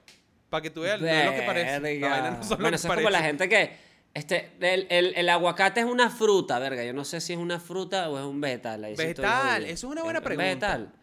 Para 0.49 0.61
que 0.63 0.69
tú 0.69 0.81
veas, 0.81 0.99
no 0.99 1.07
es 1.07 1.25
lo 1.25 1.31
que 1.33 1.41
parece. 1.43 1.99
La 1.99 2.09
vaina 2.09 2.31
no 2.31 2.43
son 2.43 2.49
lo 2.51 2.55
bueno, 2.57 2.69
que 2.71 2.75
eso 2.75 2.87
es 2.89 2.95
como 2.95 3.09
la 3.09 3.21
gente 3.21 3.47
que. 3.49 3.91
Este, 4.13 4.51
el, 4.59 4.87
el- 4.89 5.13
el 5.15 5.29
aguacate 5.29 5.79
es 5.79 5.85
una 5.85 6.09
fruta, 6.09 6.59
verga. 6.59 6.83
Yo 6.83 6.91
no 6.91 7.05
sé 7.05 7.21
si 7.21 7.31
es 7.31 7.39
una 7.39 7.59
fruta 7.61 8.09
o 8.09 8.19
es 8.19 8.25
un 8.25 8.41
vegetal. 8.41 8.83
ahí 8.83 8.95
Vegetal, 8.95 9.63
eso 9.63 9.87
es 9.87 9.91
una 9.91 10.03
buena 10.03 10.19
¿Es 10.19 10.25
pregunta. 10.25 10.45
vegetal? 10.49 10.93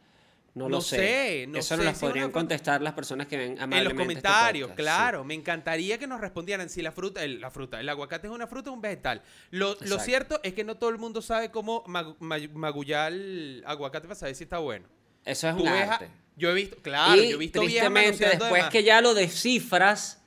No, 0.55 0.65
No 0.65 0.69
lo 0.71 0.81
sé. 0.83 0.97
sé, 0.97 1.47
no 1.49 1.59
Eso 1.59 1.77
sé 1.77 1.85
nos 1.85 1.93
una 1.97 2.01
podrían 2.09 2.31
contestar 2.33 2.83
las 2.83 2.93
personas 2.93 3.27
que 3.29 3.37
ven 3.37 3.51
En 3.53 3.55
los 3.57 3.63
amablemente 3.63 4.03
este 4.03 4.03
comentarios, 4.23 4.71
sí. 4.71 4.77
claro. 4.77 5.25
Me 5.25 5.33
encantaría 5.35 5.97
que 5.99 6.07
nos 6.07 6.21
respondieran 6.21 6.69
si 6.69 6.83
la 6.83 6.91
fruta, 6.93 7.23
el, 7.23 7.41
la 7.41 7.51
fruta, 7.51 7.81
el 7.81 7.89
aguacate 7.89 8.27
es 8.27 8.33
una 8.33 8.47
fruta 8.47 8.69
o 8.71 8.75
un 8.75 8.81
vegetal. 8.83 9.23
Lo, 9.51 9.77
lo 9.81 9.99
cierto 10.01 10.41
es 10.43 10.53
que 10.55 10.65
no 10.65 10.75
todo 10.77 10.91
el 10.91 10.99
mundo 10.99 11.23
sabe 11.23 11.51
cómo 11.51 11.85
mag- 11.85 12.17
mag- 12.19 12.51
magullar 12.53 13.13
el 13.13 13.63
aguacate 13.67 14.09
para 14.09 14.19
saber 14.19 14.35
si 14.35 14.45
está 14.45 14.59
bueno. 14.59 14.87
Eso 15.25 15.49
es 15.49 15.57
Tú 15.57 15.63
un 15.63 15.69
a- 15.69 15.93
arte. 15.95 16.09
Yo 16.39 16.51
he 16.51 16.55
visto, 16.55 16.77
claro, 16.81 17.21
y 17.23 17.31
yo 17.31 17.35
he 17.35 17.39
visto 17.39 17.61
tristemente, 17.61 18.25
de 18.25 18.31
después 18.37 18.65
que 18.67 18.83
ya 18.85 19.01
lo 19.01 19.13
descifras, 19.15 20.23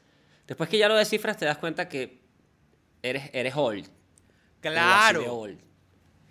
después 0.48 0.70
que 0.70 0.78
ya 0.78 0.88
lo 0.88 0.96
descifras, 0.96 1.38
te 1.38 1.46
das 1.46 1.58
cuenta 1.58 1.88
que 1.90 2.20
eres, 3.02 3.30
eres 3.34 3.54
old. 3.56 3.88
Claro. 4.60 5.34
old. 5.36 5.60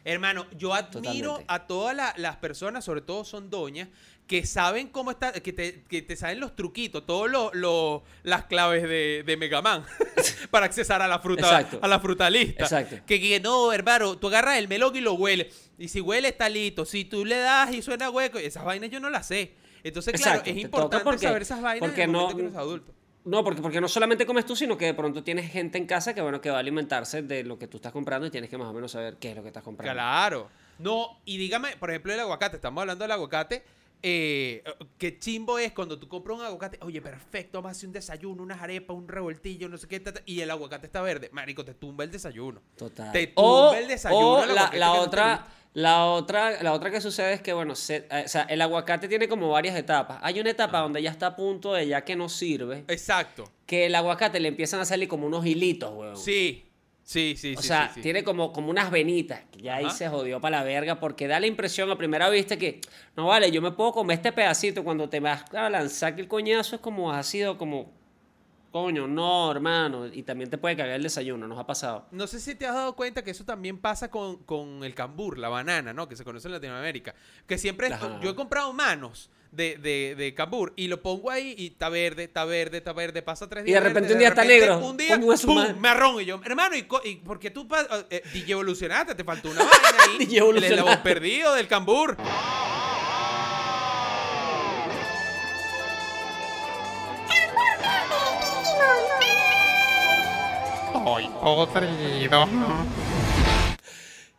Hermano, 0.04 0.46
yo 0.56 0.72
admiro 0.72 1.30
Totalmente. 1.34 1.44
a 1.48 1.66
todas 1.66 1.94
la- 1.96 2.14
las 2.16 2.36
personas, 2.36 2.84
sobre 2.84 3.02
todo 3.02 3.24
son 3.24 3.50
doñas, 3.50 3.88
que 4.26 4.46
saben 4.46 4.88
cómo 4.88 5.10
está, 5.10 5.32
que 5.32 5.52
te, 5.52 5.82
que 5.82 6.02
te 6.02 6.16
saben 6.16 6.38
los 6.40 6.54
truquitos, 6.56 7.04
todos 7.04 7.28
los 7.28 7.52
los- 7.54 8.02
las 8.22 8.44
claves 8.44 8.84
de, 8.84 9.24
de 9.26 9.36
Mega 9.36 9.60
Man 9.60 9.84
para 10.50 10.66
accesar 10.66 11.02
a 11.02 11.08
la 11.08 11.18
fruta, 11.18 11.42
Exacto. 11.42 11.80
a 11.82 11.88
la 11.88 11.98
fruta 12.00 12.30
lista. 12.30 12.62
Exacto. 12.62 12.96
Que, 13.06 13.20
que 13.20 13.40
no, 13.40 13.72
hermano, 13.72 14.16
tú 14.16 14.28
agarras 14.28 14.56
el 14.56 14.68
melón 14.68 14.96
y 14.96 15.00
lo 15.00 15.14
hueles. 15.14 15.70
Y 15.78 15.88
si 15.88 16.00
huele, 16.00 16.28
está 16.28 16.48
listo. 16.48 16.84
Si 16.86 17.04
tú 17.04 17.24
le 17.24 17.36
das 17.38 17.74
y 17.74 17.82
suena 17.82 18.08
hueco, 18.08 18.38
esas 18.38 18.64
vainas 18.64 18.88
yo 18.90 19.00
no 19.00 19.10
las 19.10 19.26
sé. 19.26 19.54
Entonces, 19.82 20.12
claro, 20.14 20.30
Exacto, 20.38 20.50
es 20.50 20.56
te 20.56 20.60
importante 20.62 21.04
porque- 21.04 21.26
saber 21.26 21.42
esas 21.42 21.60
vainas 21.62 21.88
porque 21.88 22.02
en 22.02 22.10
el 22.10 22.12
no- 22.16 22.36
que 22.36 22.56
adulto. 22.56 22.94
No, 23.24 23.44
porque, 23.44 23.60
porque 23.60 23.80
no 23.82 23.88
solamente 23.88 24.24
comes 24.24 24.46
tú, 24.46 24.56
sino 24.56 24.78
que 24.78 24.86
de 24.86 24.94
pronto 24.94 25.22
tienes 25.22 25.52
gente 25.52 25.76
en 25.76 25.86
casa 25.86 26.14
que, 26.14 26.22
bueno, 26.22 26.40
que 26.40 26.48
va 26.50 26.56
a 26.56 26.60
alimentarse 26.60 27.20
de 27.22 27.44
lo 27.44 27.58
que 27.58 27.66
tú 27.66 27.76
estás 27.76 27.92
comprando 27.92 28.26
y 28.26 28.30
tienes 28.30 28.48
que 28.48 28.56
más 28.56 28.68
o 28.68 28.72
menos 28.72 28.92
saber 28.92 29.16
qué 29.18 29.30
es 29.30 29.36
lo 29.36 29.42
que 29.42 29.48
estás 29.48 29.62
comprando. 29.62 29.92
Claro. 29.92 30.48
No, 30.78 31.20
y 31.26 31.36
dígame, 31.36 31.76
por 31.76 31.90
ejemplo, 31.90 32.14
el 32.14 32.20
aguacate. 32.20 32.56
Estamos 32.56 32.80
hablando 32.80 33.04
del 33.04 33.12
aguacate. 33.12 33.62
Eh, 34.02 34.64
qué 34.96 35.18
chimbo 35.18 35.58
es 35.58 35.72
cuando 35.72 35.98
tú 35.98 36.08
compras 36.08 36.38
un 36.38 36.44
aguacate. 36.46 36.78
Oye, 36.80 37.02
perfecto, 37.02 37.58
vamos 37.58 37.68
a 37.68 37.72
hacer 37.72 37.88
un 37.88 37.92
desayuno, 37.92 38.42
unas 38.42 38.62
arepas, 38.62 38.96
un 38.96 39.06
revoltillo, 39.06 39.68
no 39.68 39.76
sé 39.76 39.86
qué. 39.86 40.00
ta, 40.00 40.14
ta, 40.14 40.22
y 40.24 40.40
el 40.40 40.50
aguacate 40.50 40.86
está 40.86 41.02
verde. 41.02 41.28
Marico, 41.32 41.62
te 41.66 41.74
tumba 41.74 42.04
el 42.04 42.10
desayuno. 42.10 42.62
Total. 42.78 43.12
Te 43.12 43.26
tumba 43.26 43.78
el 43.78 43.86
desayuno. 43.88 44.28
o 44.38 44.46
la, 44.46 44.70
no 44.78 44.92
otra. 45.02 45.46
La 45.72 46.06
otra, 46.06 46.62
la 46.62 46.72
otra 46.72 46.90
que 46.90 47.00
sucede 47.00 47.32
es 47.34 47.40
que, 47.42 47.52
bueno, 47.52 47.74
se- 47.76 48.06
eh, 48.10 48.22
o 48.24 48.28
sea, 48.28 48.42
el 48.42 48.60
aguacate 48.60 49.06
tiene 49.08 49.28
como 49.28 49.48
varias 49.50 49.76
etapas. 49.76 50.18
Hay 50.22 50.40
una 50.40 50.50
etapa 50.50 50.78
donde 50.80 51.00
ya 51.02 51.10
está 51.10 51.26
a 51.28 51.36
punto 51.36 51.72
de 51.74 51.86
ya 51.86 52.02
que 52.04 52.16
no 52.16 52.28
sirve, 52.28 52.84
Exacto. 52.88 53.50
que 53.66 53.86
el 53.86 53.94
aguacate 53.94 54.40
le 54.40 54.48
empiezan 54.48 54.80
a 54.80 54.84
salir 54.84 55.06
como 55.08 55.26
unos 55.26 55.46
hilitos, 55.46 55.92
weón. 55.94 56.16
Sí. 56.16 56.66
Sí, 57.02 57.34
sí, 57.36 57.54
O 57.56 57.60
sí. 57.62 57.66
sea, 57.66 57.88
sí, 57.88 57.94
sí. 57.96 58.00
tiene 58.02 58.22
como, 58.22 58.52
como 58.52 58.70
unas 58.70 58.88
venitas, 58.92 59.40
que 59.50 59.60
ya 59.62 59.76
ahí 59.76 59.90
se 59.90 60.08
jodió 60.08 60.40
para 60.40 60.58
la 60.58 60.64
verga, 60.64 61.00
porque 61.00 61.26
da 61.26 61.40
la 61.40 61.48
impresión 61.48 61.90
a 61.90 61.96
primera 61.98 62.28
vista 62.30 62.56
que, 62.56 62.80
no 63.16 63.26
vale, 63.26 63.50
yo 63.50 63.60
me 63.60 63.72
puedo 63.72 63.90
comer 63.92 64.18
este 64.18 64.30
pedacito, 64.30 64.84
cuando 64.84 65.08
te 65.08 65.18
vas 65.18 65.42
a 65.52 65.68
lanzar 65.70 66.14
que 66.14 66.20
el 66.20 66.28
coñazo 66.28 66.76
es 66.76 66.80
como 66.80 67.10
ha 67.10 67.20
sido 67.24 67.58
como, 67.58 67.90
coño, 68.70 69.06
no, 69.06 69.50
hermano, 69.50 70.06
y 70.06 70.22
también 70.22 70.48
te 70.50 70.58
puede 70.58 70.76
cagar 70.76 70.94
el 70.96 71.02
desayuno, 71.02 71.46
nos 71.48 71.58
ha 71.58 71.66
pasado. 71.66 72.06
No 72.10 72.26
sé 72.26 72.40
si 72.40 72.54
te 72.54 72.66
has 72.66 72.74
dado 72.74 72.94
cuenta 72.94 73.22
que 73.24 73.30
eso 73.32 73.44
también 73.44 73.78
pasa 73.78 74.10
con, 74.10 74.36
con 74.44 74.84
el 74.84 74.94
cambur, 74.94 75.38
la 75.38 75.48
banana, 75.48 75.92
¿no? 75.92 76.08
Que 76.08 76.16
se 76.16 76.24
conoce 76.24 76.48
en 76.48 76.52
Latinoamérica. 76.52 77.14
Que 77.46 77.58
siempre, 77.58 77.92
Ajá. 77.92 78.20
yo 78.22 78.30
he 78.30 78.34
comprado 78.34 78.72
manos 78.72 79.30
de, 79.52 79.76
de, 79.78 80.14
de 80.16 80.34
cambur 80.34 80.72
y 80.76 80.86
lo 80.86 81.02
pongo 81.02 81.30
ahí 81.30 81.54
y 81.58 81.66
está 81.68 81.88
verde, 81.88 82.24
está 82.24 82.44
verde, 82.44 82.78
está 82.78 82.92
verde, 82.92 83.22
pasa 83.22 83.48
tres 83.48 83.64
Y 83.64 83.66
días. 83.66 83.82
de 83.82 83.88
repente 83.88 84.08
verde, 84.10 84.14
un 84.14 84.18
día 84.20 84.28
está 84.28 84.44
negro. 84.44 84.78
Un 84.78 84.96
día, 84.96 85.20
es 85.34 85.42
¡pum! 85.44 85.76
marrón. 85.78 86.20
Y 86.20 86.26
yo, 86.26 86.40
hermano, 86.44 86.76
¿y, 86.76 86.86
y 87.04 87.16
por 87.16 87.40
qué 87.40 87.50
tú 87.50 87.66
eh, 88.10 88.22
DJ 88.32 88.52
evolucionaste? 88.52 89.14
Te 89.16 89.24
faltó 89.24 89.50
una 89.50 89.64
vaina 89.64 90.04
ahí. 90.08 90.18
DJ 90.26 90.48
el 90.50 90.62
eslabón 90.64 91.02
perdido 91.02 91.54
del 91.54 91.66
cambur. 91.66 92.16
Estoy 101.10 101.26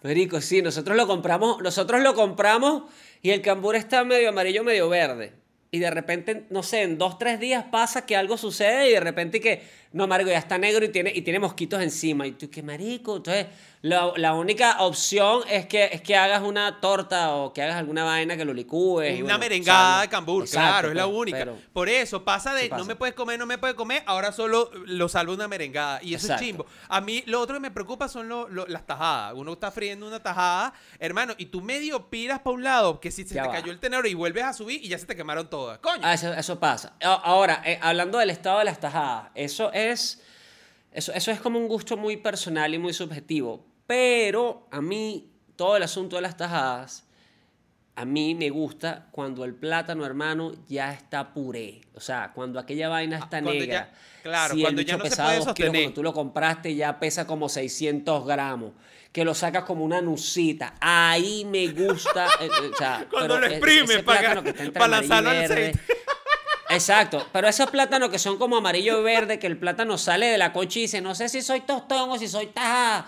podrido. 0.02 0.42
Sí, 0.42 0.62
nosotros 0.62 0.96
lo 0.96 1.08
compramos, 1.08 1.62
nosotros 1.62 2.02
lo 2.02 2.16
compramos 2.16 2.84
y 3.22 3.32
el 3.32 3.42
cambur 3.42 3.76
está 3.76 4.04
medio 4.04 4.30
amarillo, 4.30 4.64
medio 4.64 4.90
verde. 4.90 5.41
Y 5.74 5.80
de 5.80 5.90
repente, 5.90 6.46
no 6.50 6.64
sé, 6.64 6.82
en 6.82 6.98
dos, 6.98 7.18
tres 7.18 7.40
días 7.40 7.64
pasa 7.72 8.06
que 8.06 8.18
algo 8.18 8.38
sucede 8.38 8.90
y 8.90 8.92
de 8.94 9.00
repente 9.00 9.40
que, 9.40 9.64
no, 9.94 10.06
marico, 10.06 10.30
ya 10.30 10.38
está 10.38 10.58
negro 10.58 10.84
y 10.86 10.90
tiene, 10.90 11.12
y 11.16 11.22
tiene 11.22 11.40
mosquitos 11.40 11.82
encima. 11.82 12.28
Y 12.28 12.34
tú, 12.34 12.50
¿qué 12.50 12.62
marico? 12.62 13.18
Entonces, 13.18 13.48
la, 13.82 14.12
la 14.18 14.34
única 14.34 14.82
opción 14.84 15.42
es 15.50 15.66
que, 15.66 15.86
es 15.92 16.02
que 16.02 16.16
hagas 16.16 16.44
una 16.44 16.80
torta 16.80 17.34
o 17.36 17.52
que 17.54 17.62
hagas 17.62 17.76
alguna 17.78 18.04
vaina 18.04 18.38
que 18.38 18.46
lo 18.46 18.54
licúes. 18.54 19.14
Una 19.16 19.24
bueno, 19.24 19.40
merengada 19.40 20.02
de 20.04 20.08
cambur, 20.10 20.44
Exacto, 20.44 20.68
claro, 20.70 20.90
es 20.90 20.96
la 20.96 21.06
pues, 21.06 21.16
única. 21.18 21.38
pero- 21.40 21.58
Por 21.74 21.90
eso 21.90 22.24
pasa 22.24 22.54
de 22.54 22.64
Sí 22.64 22.70
pasa. 22.70 22.82
no 22.82 22.86
me 22.88 22.96
puedes 22.96 23.16
comer, 23.16 23.40
no 23.40 23.46
me 23.46 23.58
puedes 23.58 23.76
comer, 23.76 24.04
ahora 24.06 24.32
solo 24.34 24.70
lo 24.86 25.10
salva 25.10 25.34
una 25.34 25.48
merengada. 25.48 26.00
Y 26.04 26.14
eso 26.14 26.28
Exacto. 26.28 26.44
es 26.44 26.48
chimbo. 26.50 26.66
A 26.90 27.02
mí 27.02 27.24
lo 27.28 27.40
otro 27.42 27.56
que 27.56 27.62
me 27.62 27.72
preocupa 27.72 28.08
son 28.08 28.30
lo- 28.30 28.48
lo- 28.50 28.68
las 28.68 28.86
tajadas. 28.86 29.34
Uno 29.36 29.54
está 29.54 29.72
friendo 29.72 30.06
una 30.08 30.22
tajada, 30.22 30.74
hermano, 31.00 31.34
y 31.38 31.46
tú 31.48 31.62
medio 31.62 32.10
piras 32.10 32.40
para 32.40 32.54
un 32.56 32.64
lado, 32.64 33.00
que 33.00 33.10
si 33.12 33.24
se 33.26 33.36
Ya 33.36 33.44
te 33.44 33.48
va. 33.50 33.54
cayó 33.56 33.72
el 33.72 33.80
tenedor 33.80 34.06
y 34.08 34.14
vuelves 34.14 34.44
a 34.44 34.54
subir 34.54 34.84
y 34.84 34.88
ya 34.90 34.98
se 35.00 35.06
te 35.06 35.16
quemaron 35.18 35.50
Coño. 35.82 36.02
Ah, 36.04 36.14
eso, 36.14 36.34
eso 36.34 36.60
pasa. 36.60 36.94
Ahora, 37.02 37.62
eh, 37.66 37.80
hablando 37.82 38.18
del 38.18 38.30
estado 38.30 38.60
de 38.60 38.66
las 38.66 38.80
tajadas, 38.80 39.30
eso 39.36 39.72
es, 39.74 40.22
eso, 40.92 41.14
eso 41.14 41.32
es 41.32 41.40
como 41.42 41.60
un 41.60 41.68
gusto 41.68 41.98
muy 41.98 42.18
personal 42.18 42.74
y 42.74 42.78
muy 42.80 42.94
subjetivo. 42.94 43.66
Pero 43.88 44.68
a 44.72 44.82
mí, 44.82 45.30
todo 45.56 45.76
el 45.78 45.84
asunto 45.84 46.16
de 46.16 46.22
las 46.24 46.38
tajadas, 46.38 47.06
a 47.96 48.06
mí 48.06 48.36
me 48.36 48.50
gusta 48.50 49.08
cuando 49.12 49.44
el 49.44 49.54
plátano, 49.54 50.06
hermano, 50.06 50.54
ya 50.68 50.94
está 50.94 51.34
puré. 51.34 51.82
O 51.94 52.00
sea, 52.00 52.32
cuando 52.34 52.60
aquella 52.60 52.88
vaina 52.90 53.18
está 53.18 53.38
Ah, 53.38 53.42
cuando 53.42 53.52
negra. 53.54 53.74
ya- 53.74 54.22
claro, 54.24 54.54
Si 54.54 54.60
el 54.62 54.66
cuando 54.66 54.82
ya 54.82 54.86
bicho 54.96 54.98
no 54.98 55.04
se 55.04 55.10
pesaba 55.10 55.28
puede 55.30 55.38
dos 55.40 55.46
kilos, 55.54 55.56
sostener. 55.68 55.82
Cuando 55.84 55.96
tú 55.96 56.04
lo 56.04 56.14
compraste 56.14 56.76
ya 56.76 57.00
pesa 57.00 57.28
como 57.28 57.50
600 57.50 58.26
gramos. 58.26 58.72
Que 59.12 59.26
lo 59.26 59.34
sacas 59.34 59.64
como 59.66 59.84
una 59.84 60.02
nucita. 60.02 60.76
Ahí 60.80 61.44
me 61.46 61.68
gusta. 61.68 62.28
eh, 62.40 62.46
eh, 62.64 62.72
o 62.74 62.78
sea, 62.78 63.06
Cuando 63.10 63.40
lo 63.40 63.46
exprimes 63.48 64.04
para- 64.04 64.42
para 64.74 64.88
lanzarlo 64.88 65.30
al 65.32 65.44
aceite. 65.46 65.80
Exacto, 66.70 67.28
pero 67.34 67.50
esos 67.50 67.70
plátanos 67.70 68.10
que 68.10 68.18
son 68.18 68.38
como 68.38 68.56
amarillo 68.56 69.02
y 69.02 69.04
verde, 69.04 69.38
que 69.40 69.48
el 69.48 69.58
plátano 69.58 69.98
sale 69.98 70.28
de 70.28 70.38
la 70.38 70.54
concha 70.54 70.80
y 70.80 70.84
dice, 70.84 71.02
no 71.02 71.14
sé 71.14 71.28
si 71.28 71.42
soy 71.42 71.62
tostón 71.62 72.10
o 72.12 72.18
si 72.18 72.30
soy 72.30 72.48
tajada, 72.48 73.06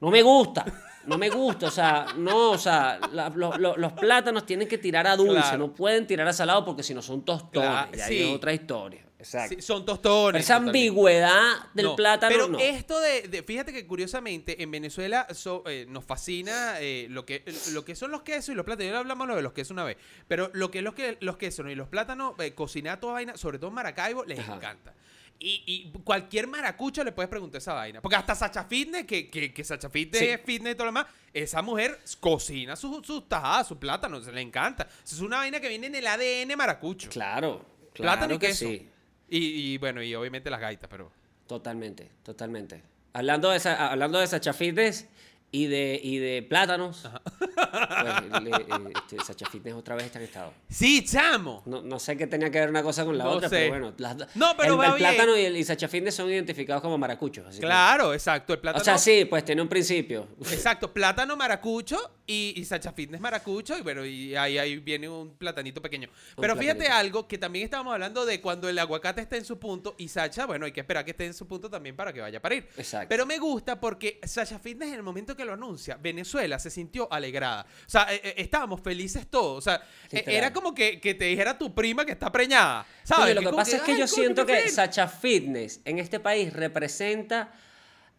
no 0.00 0.10
me 0.12 0.22
gusta, 0.22 0.64
no 1.06 1.18
me 1.18 1.28
gusta, 1.28 1.66
o 1.66 1.70
sea, 1.72 2.06
no, 2.16 2.50
o 2.52 2.58
sea, 2.58 3.00
la- 3.12 3.28
lo- 3.30 3.58
lo- 3.58 3.76
los 3.76 3.92
plátanos 3.94 4.46
tienen 4.46 4.68
que 4.68 4.78
tirar 4.78 5.08
a 5.08 5.16
dulce, 5.16 5.40
Claro. 5.40 5.58
no 5.58 5.72
pueden 5.74 6.06
tirar 6.06 6.28
a 6.28 6.32
salado 6.32 6.64
porque 6.64 6.84
si 6.84 6.94
no 6.94 7.02
son 7.02 7.24
tostones, 7.24 7.68
Claro, 7.68 7.90
y 7.96 8.00
ahí 8.00 8.08
sí. 8.18 8.22
es 8.30 8.36
otra 8.36 8.52
historia, 8.52 9.02
exacto. 9.20 9.54
Sí, 9.56 9.62
son 9.62 9.84
tostones. 9.86 10.42
Esa 10.42 10.56
ambigüedad 10.56 11.68
del 11.74 11.86
No, 11.86 11.96
plátano, 11.96 12.32
Pero 12.34 12.48
no. 12.48 12.58
esto 12.58 13.00
de, 13.00 13.22
de- 13.28 13.42
Fíjate 13.42 13.72
que 13.72 13.86
curiosamente 13.86 14.62
en 14.62 14.70
Venezuela 14.70 15.26
so- 15.32 15.62
eh, 15.66 15.86
nos 15.88 16.04
fascina 16.04 16.80
eh, 16.80 17.06
lo, 17.08 17.24
que, 17.24 17.44
lo 17.72 17.84
que 17.84 17.94
son 17.94 18.10
los 18.10 18.22
quesos 18.22 18.50
y 18.50 18.54
los 18.54 18.64
plátanos. 18.64 18.92
Ya 18.92 18.98
hablamos 18.98 19.28
lo 19.28 19.36
de 19.36 19.42
los 19.42 19.52
quesos 19.52 19.70
una 19.70 19.84
vez. 19.84 19.96
Pero 20.26 20.50
lo 20.54 20.70
que 20.70 20.78
es 20.78 20.84
los, 20.84 20.94
que, 20.94 21.16
los 21.20 21.36
quesos 21.36 21.66
y 21.70 21.74
los 21.74 21.88
plátanos, 21.88 22.34
eh, 22.40 22.52
cocinar 22.54 22.98
toda 23.00 23.14
vaina, 23.14 23.36
sobre 23.36 23.58
todo 23.58 23.68
en 23.68 23.74
Maracaibo, 23.74 24.24
les 24.24 24.38
Ajá. 24.40 24.56
encanta. 24.56 24.94
Y, 25.42 25.62
y 25.66 25.90
cualquier 26.04 26.46
maracucho 26.48 27.02
le 27.02 27.12
puedes 27.12 27.30
preguntar 27.30 27.60
esa 27.62 27.72
vaina. 27.72 28.02
Porque 28.02 28.16
hasta 28.16 28.34
Sacha 28.34 28.64
Fitness, 28.64 29.06
que, 29.06 29.30
que, 29.30 29.54
que 29.54 29.64
Sacha 29.64 29.88
Fitness 29.88 30.20
Sí. 30.20 30.26
es 30.28 30.40
fitness 30.44 30.72
y 30.74 30.76
todo 30.76 30.84
lo 30.84 30.90
demás, 30.92 31.06
esa 31.32 31.62
mujer 31.62 31.98
cocina 32.20 32.76
sus 32.76 33.06
sus 33.06 33.26
tajadas, 33.26 33.66
sus 33.68 33.78
plátanos, 33.78 34.22
se 34.26 34.32
le 34.32 34.42
encanta. 34.42 34.86
Es 35.02 35.18
una 35.20 35.38
vaina 35.38 35.58
que 35.58 35.68
viene 35.70 35.86
en 35.86 35.94
el 35.94 36.06
ADN 36.06 36.54
maracucho. 36.58 37.08
Claro, 37.08 37.64
Plátano 37.94 38.18
claro 38.26 38.34
y 38.34 38.38
que 38.38 38.46
queso. 38.48 38.66
sí. 38.66 38.89
Y, 39.30 39.72
y 39.72 39.78
bueno, 39.78 40.02
y 40.02 40.14
obviamente 40.14 40.50
las 40.50 40.60
gaitas, 40.60 40.90
pero... 40.90 41.10
Totalmente, 41.46 42.10
totalmente. 42.22 42.82
Hablando 43.12 43.50
de, 43.50 43.56
esa, 43.56 43.90
hablando 43.90 44.18
de 44.18 44.26
Sacha 44.26 44.52
Fitness 44.52 45.08
y 45.52 45.66
de, 45.66 46.00
y 46.02 46.18
de 46.18 46.42
plátanos, 46.42 47.08
pues, 47.38 48.42
le- 48.42 48.50
eh, 48.50 48.92
este, 48.94 49.24
Sacha 49.24 49.46
Fitness 49.46 49.74
otra 49.74 49.94
vez 49.96 50.06
está 50.06 50.18
en 50.18 50.24
estado. 50.26 50.52
Sí, 50.68 51.04
chamo. 51.04 51.62
No, 51.66 51.82
no 51.82 51.98
sé 51.98 52.16
qué 52.16 52.26
tenía 52.26 52.50
que 52.50 52.60
ver 52.60 52.68
una 52.70 52.82
cosa 52.82 53.04
con 53.04 53.16
la 53.18 53.24
No 53.24 53.30
otra, 53.30 53.48
sé. 53.48 53.56
pero 53.56 53.70
bueno. 53.70 53.94
las 53.98 54.16
do- 54.16 54.26
No, 54.34 54.54
pero 54.56 54.74
el, 54.74 54.80
va 54.80 54.86
el 54.86 54.94
bien. 54.94 55.14
plátano 55.14 55.36
y 55.36 55.44
el 55.44 55.56
y 55.56 55.64
Sacha 55.64 55.88
Fitness 55.88 56.14
son 56.14 56.30
identificados 56.30 56.82
como 56.82 56.98
maracuchos. 56.98 57.46
así 57.46 57.60
que- 57.60 57.66
Claro, 57.66 58.12
exacto. 58.14 58.52
El 58.52 58.60
plátano. 58.60 58.82
o 58.82 58.84
sea, 58.84 58.98
sí, 58.98 59.24
pues 59.24 59.44
tiene 59.44 59.62
un 59.62 59.68
principio. 59.68 60.28
Exacto, 60.50 60.92
plátano 60.92 61.36
maracucho 61.36 61.98
y, 62.26 62.54
y 62.56 62.64
Sacha 62.64 62.92
Fitness 62.92 63.20
maracucho. 63.20 63.76
Y 63.76 63.82
bueno, 63.82 64.04
y 64.04 64.34
ahí, 64.36 64.58
ahí 64.58 64.76
viene 64.78 65.08
un 65.08 65.34
platanito 65.36 65.82
pequeño. 65.82 66.08
Pero 66.40 66.54
fíjate 66.56 66.80
platanito. 66.80 66.98
algo 67.00 67.28
que 67.28 67.38
también 67.38 67.64
estábamos 67.64 67.92
hablando 67.92 68.24
de 68.24 68.40
cuando 68.40 68.68
el 68.68 68.78
aguacate 68.78 69.20
está 69.20 69.36
en 69.36 69.44
su 69.44 69.58
punto 69.58 69.94
y 69.98 70.08
Sacha, 70.08 70.46
bueno, 70.46 70.66
hay 70.66 70.72
que 70.72 70.80
esperar 70.80 71.04
que 71.04 71.10
esté 71.12 71.26
en 71.26 71.34
su 71.34 71.46
punto 71.46 71.68
también 71.68 71.96
para 71.96 72.12
que 72.12 72.20
vaya 72.20 72.38
a 72.38 72.42
parir. 72.42 72.68
Exacto. 72.76 73.08
Pero 73.08 73.26
me 73.26 73.38
gusta 73.38 73.80
porque 73.80 74.20
Sacha 74.24 74.58
Fitness 74.58 74.88
en 74.90 74.94
el 74.94 75.02
momento 75.02 75.36
que 75.36 75.39
lo 75.44 75.54
anuncia, 75.54 75.96
Venezuela 75.96 76.58
se 76.58 76.70
sintió 76.70 77.12
alegrada. 77.12 77.62
O 77.86 77.90
sea, 77.90 78.12
eh, 78.12 78.20
eh, 78.22 78.34
estábamos 78.38 78.80
felices 78.80 79.26
todos. 79.28 79.58
O 79.58 79.60
sea, 79.60 79.82
eh, 80.10 80.24
era 80.26 80.52
como 80.52 80.74
que, 80.74 81.00
que 81.00 81.14
te 81.14 81.24
dijera 81.26 81.58
tu 81.58 81.74
prima 81.74 82.04
que 82.04 82.12
está 82.12 82.30
preñada. 82.32 82.86
¿Sabes? 83.04 83.26
Oye, 83.26 83.34
lo 83.34 83.50
que 83.50 83.56
pasa 83.56 83.76
es 83.76 83.82
que 83.82 83.98
yo 83.98 84.06
siento 84.06 84.46
que. 84.46 84.68
Sacha 84.68 85.08
Fitness 85.08 85.80
en 85.84 85.98
este 85.98 86.20
país 86.20 86.52
representa 86.52 87.52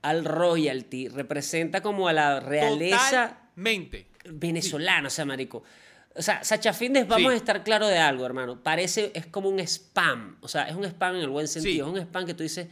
al 0.01 0.25
royalty, 0.25 1.07
representa 1.07 1.81
como 1.81 2.07
a 2.07 2.13
la 2.13 2.39
realeza 2.39 3.37
Totalmente. 3.37 4.07
venezolana, 4.25 5.07
o 5.07 5.11
sea, 5.11 5.25
marico. 5.25 5.63
O 6.15 6.21
sea, 6.21 6.43
Sacha 6.43 6.73
Fitness, 6.73 7.07
vamos 7.07 7.29
Sí. 7.31 7.35
a 7.35 7.37
estar 7.37 7.63
claro 7.63 7.87
de 7.87 7.97
algo, 7.97 8.25
hermano. 8.25 8.61
Parece, 8.61 9.11
es 9.13 9.27
como 9.27 9.47
un 9.47 9.59
spam. 9.61 10.37
O 10.41 10.47
sea, 10.47 10.67
es 10.67 10.75
un 10.75 10.83
spam 10.83 11.15
en 11.15 11.21
el 11.21 11.29
buen 11.29 11.47
sentido. 11.47 11.85
Sí. 11.85 11.91
Es 11.91 11.99
un 12.01 12.05
spam 12.05 12.25
que 12.25 12.33
tú 12.33 12.43
dices, 12.43 12.67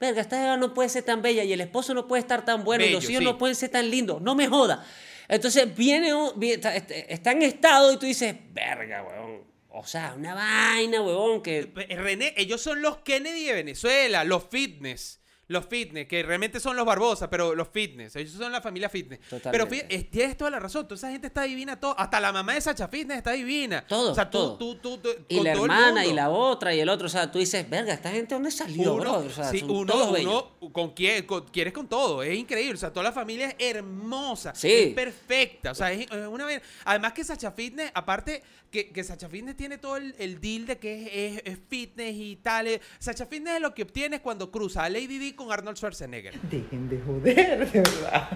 verga, 0.00 0.20
esta 0.20 0.38
jeva 0.40 0.56
no 0.56 0.74
puede 0.74 0.88
ser 0.88 1.02
tan 1.04 1.22
bella 1.22 1.44
y 1.44 1.52
el 1.52 1.60
esposo 1.60 1.94
no 1.94 2.06
puede 2.06 2.20
estar 2.20 2.44
tan 2.44 2.64
bueno 2.64 2.84
y 2.84 2.90
los 2.90 3.04
hijos 3.08 3.18
sí. 3.20 3.24
no 3.24 3.38
pueden 3.38 3.56
ser 3.56 3.70
tan 3.70 3.90
lindos. 3.90 4.20
No 4.22 4.34
me 4.34 4.46
joda. 4.48 4.84
Entonces 5.28 5.74
viene, 5.76 6.14
un- 6.14 6.32
vi- 6.38 6.52
está, 6.52 6.74
este- 6.74 7.12
está 7.12 7.32
en 7.32 7.42
estado 7.42 7.92
y 7.92 7.96
tú 7.98 8.06
dices, 8.06 8.34
verga, 8.52 9.02
weón. 9.02 9.46
O 9.70 9.86
sea, 9.86 10.14
una 10.16 10.34
vaina, 10.34 11.00
weón, 11.02 11.42
que... 11.42 11.70
René, 11.90 12.34
ellos 12.36 12.60
son 12.60 12.80
los 12.82 12.98
Kennedy 12.98 13.44
de 13.44 13.52
Venezuela, 13.52 14.24
los 14.24 14.44
fitness. 14.50 15.20
Los 15.48 15.66
fitness, 15.66 16.06
que 16.06 16.22
realmente 16.22 16.60
son 16.60 16.76
los 16.76 16.84
Barbosa, 16.84 17.28
pero 17.30 17.54
los 17.54 17.68
fitness. 17.68 18.14
Ellos 18.16 18.32
son 18.34 18.52
la 18.52 18.60
familia 18.60 18.88
fitness. 18.88 19.18
Pero 19.30 19.40
Totalmente. 19.42 19.74
fíjate, 19.76 19.94
es- 19.96 20.10
tienes 20.10 20.36
toda 20.36 20.50
la 20.50 20.60
razón. 20.60 20.86
Toda 20.86 20.96
esa 20.96 21.10
gente 21.10 21.26
está 21.26 21.42
divina. 21.44 21.80
Todo, 21.80 21.98
hasta 21.98 22.20
la 22.20 22.32
mamá 22.32 22.52
de 22.54 22.60
Sacha 22.60 22.86
Fitness 22.88 23.16
está 23.18 23.32
divina. 23.32 23.84
Todo, 23.86 24.12
O 24.12 24.14
sea, 24.14 24.30
todo. 24.30 24.58
tú, 24.58 24.74
tú, 24.76 24.98
tú- 24.98 25.08
Y 25.28 25.40
la 25.40 25.52
hermana 25.52 26.04
y 26.06 26.12
la 26.12 26.28
otra 26.28 26.74
y 26.74 26.80
el 26.80 26.88
otro. 26.88 27.06
O 27.06 27.10
sea, 27.10 27.32
tú 27.32 27.38
dices, 27.38 27.68
verga, 27.68 27.94
¿esta 27.94 28.10
gente 28.10 28.34
dónde 28.34 28.50
salió, 28.50 28.92
Uno, 28.94 29.00
brother? 29.02 29.30
O 29.30 29.34
sea, 29.34 29.50
sí, 29.50 29.60
son 29.60 29.70
uno, 29.70 29.92
todos 29.92 30.12
bellos. 30.12 30.44
uno 30.60 30.72
con 30.72 30.92
quién, 30.92 31.24
con- 31.26 31.46
quieres 31.48 31.72
con 31.72 31.88
todo, 31.88 32.22
es 32.22 32.36
increíble, 32.38 32.74
o 32.74 32.76
sea, 32.76 32.92
toda 32.92 33.04
la 33.04 33.12
familia 33.12 33.48
es 33.58 33.74
hermosa, 33.74 34.54
Sí. 34.54 34.70
es 34.70 34.94
perfecta, 34.94 35.70
o 35.72 35.74
sea, 35.74 35.90
es, 35.92 36.00
es 36.10 36.26
una 36.26 36.46
además 36.84 37.12
que 37.14 37.24
Sacha 37.24 37.52
Fitness, 37.52 37.90
aparte 37.94 38.42
que, 38.70 38.90
que 38.90 39.02
Sacha 39.02 39.28
Fitness 39.30 39.56
tiene 39.56 39.78
todo 39.78 39.96
el, 39.96 40.14
el 40.18 40.40
deal 40.42 40.66
de 40.66 40.78
que 40.78 41.04
es, 41.26 41.36
es- 41.38 41.42
es 41.54 41.58
fitness 41.68 42.14
y 42.14 42.36
tal, 42.36 42.66
eh, 42.66 42.80
Sacha 42.98 43.24
Fitness 43.24 43.54
es 43.56 43.60
lo 43.62 43.72
que 43.74 43.82
obtienes 43.84 44.20
cuando 44.20 44.50
cruza 44.50 44.84
a 44.84 44.90
Lady 44.90 45.18
D 45.18 45.34
con 45.38 45.50
Arnold 45.50 45.78
Schwarzenegger. 45.78 46.38
Dejen 46.42 46.88
de 46.90 47.00
joder, 47.00 47.70
de 47.72 47.80
verdad. 47.80 48.28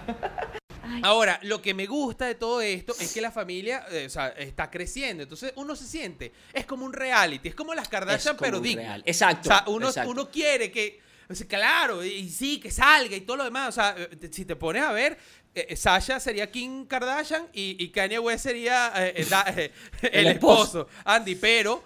Ahora, 1.02 1.38
lo 1.42 1.60
que 1.62 1.74
me 1.74 1.86
gusta 1.86 2.26
de 2.26 2.34
todo 2.34 2.60
esto 2.60 2.94
es 3.00 3.12
que 3.12 3.20
la 3.20 3.30
familia, 3.30 3.86
eh, 3.90 4.04
o 4.06 4.10
sea, 4.10 4.28
está 4.28 4.70
creciendo. 4.70 5.22
Entonces 5.22 5.52
uno 5.56 5.74
se 5.76 5.86
siente, 5.86 6.32
es 6.52 6.64
como 6.66 6.84
un 6.84 6.92
reality, 6.92 7.48
es 7.48 7.54
como 7.54 7.74
las 7.74 7.88
Kardashian, 7.88 8.36
como 8.36 8.46
pero 8.46 8.56
un 8.58 8.62
digno. 8.62 8.82
real. 8.82 9.02
Exacto, 9.06 9.40
O 9.48 9.52
sea, 9.52 9.64
uno, 9.68 9.88
exacto. 9.88 10.10
uno 10.10 10.30
quiere 10.30 10.70
que, 10.70 11.00
o 11.28 11.34
sea, 11.34 11.46
claro, 11.46 12.04
y 12.04 12.28
sí, 12.28 12.58
que 12.60 12.70
salga 12.70 13.16
y 13.16 13.22
todo 13.22 13.38
lo 13.38 13.44
demás. 13.44 13.68
O 13.70 13.72
sea, 13.72 13.94
eh, 13.96 14.28
si 14.30 14.44
te 14.44 14.54
pones 14.56 14.82
a 14.82 14.92
ver, 14.92 15.16
eh, 15.54 15.66
eh, 15.70 15.76
Sasha 15.76 16.20
sería 16.20 16.50
Kim 16.50 16.84
Kardashian 16.86 17.46
y, 17.52 17.82
y 17.82 17.88
Kanye 17.90 18.18
West 18.18 18.44
sería 18.44 18.92
eh, 18.96 19.14
eh, 19.16 19.26
da- 19.28 19.44
eh, 19.56 19.70
el, 20.02 20.26
El 20.26 20.26
esposo. 20.34 20.80
esposo, 20.82 20.88
Andy, 21.04 21.36
pero, 21.36 21.82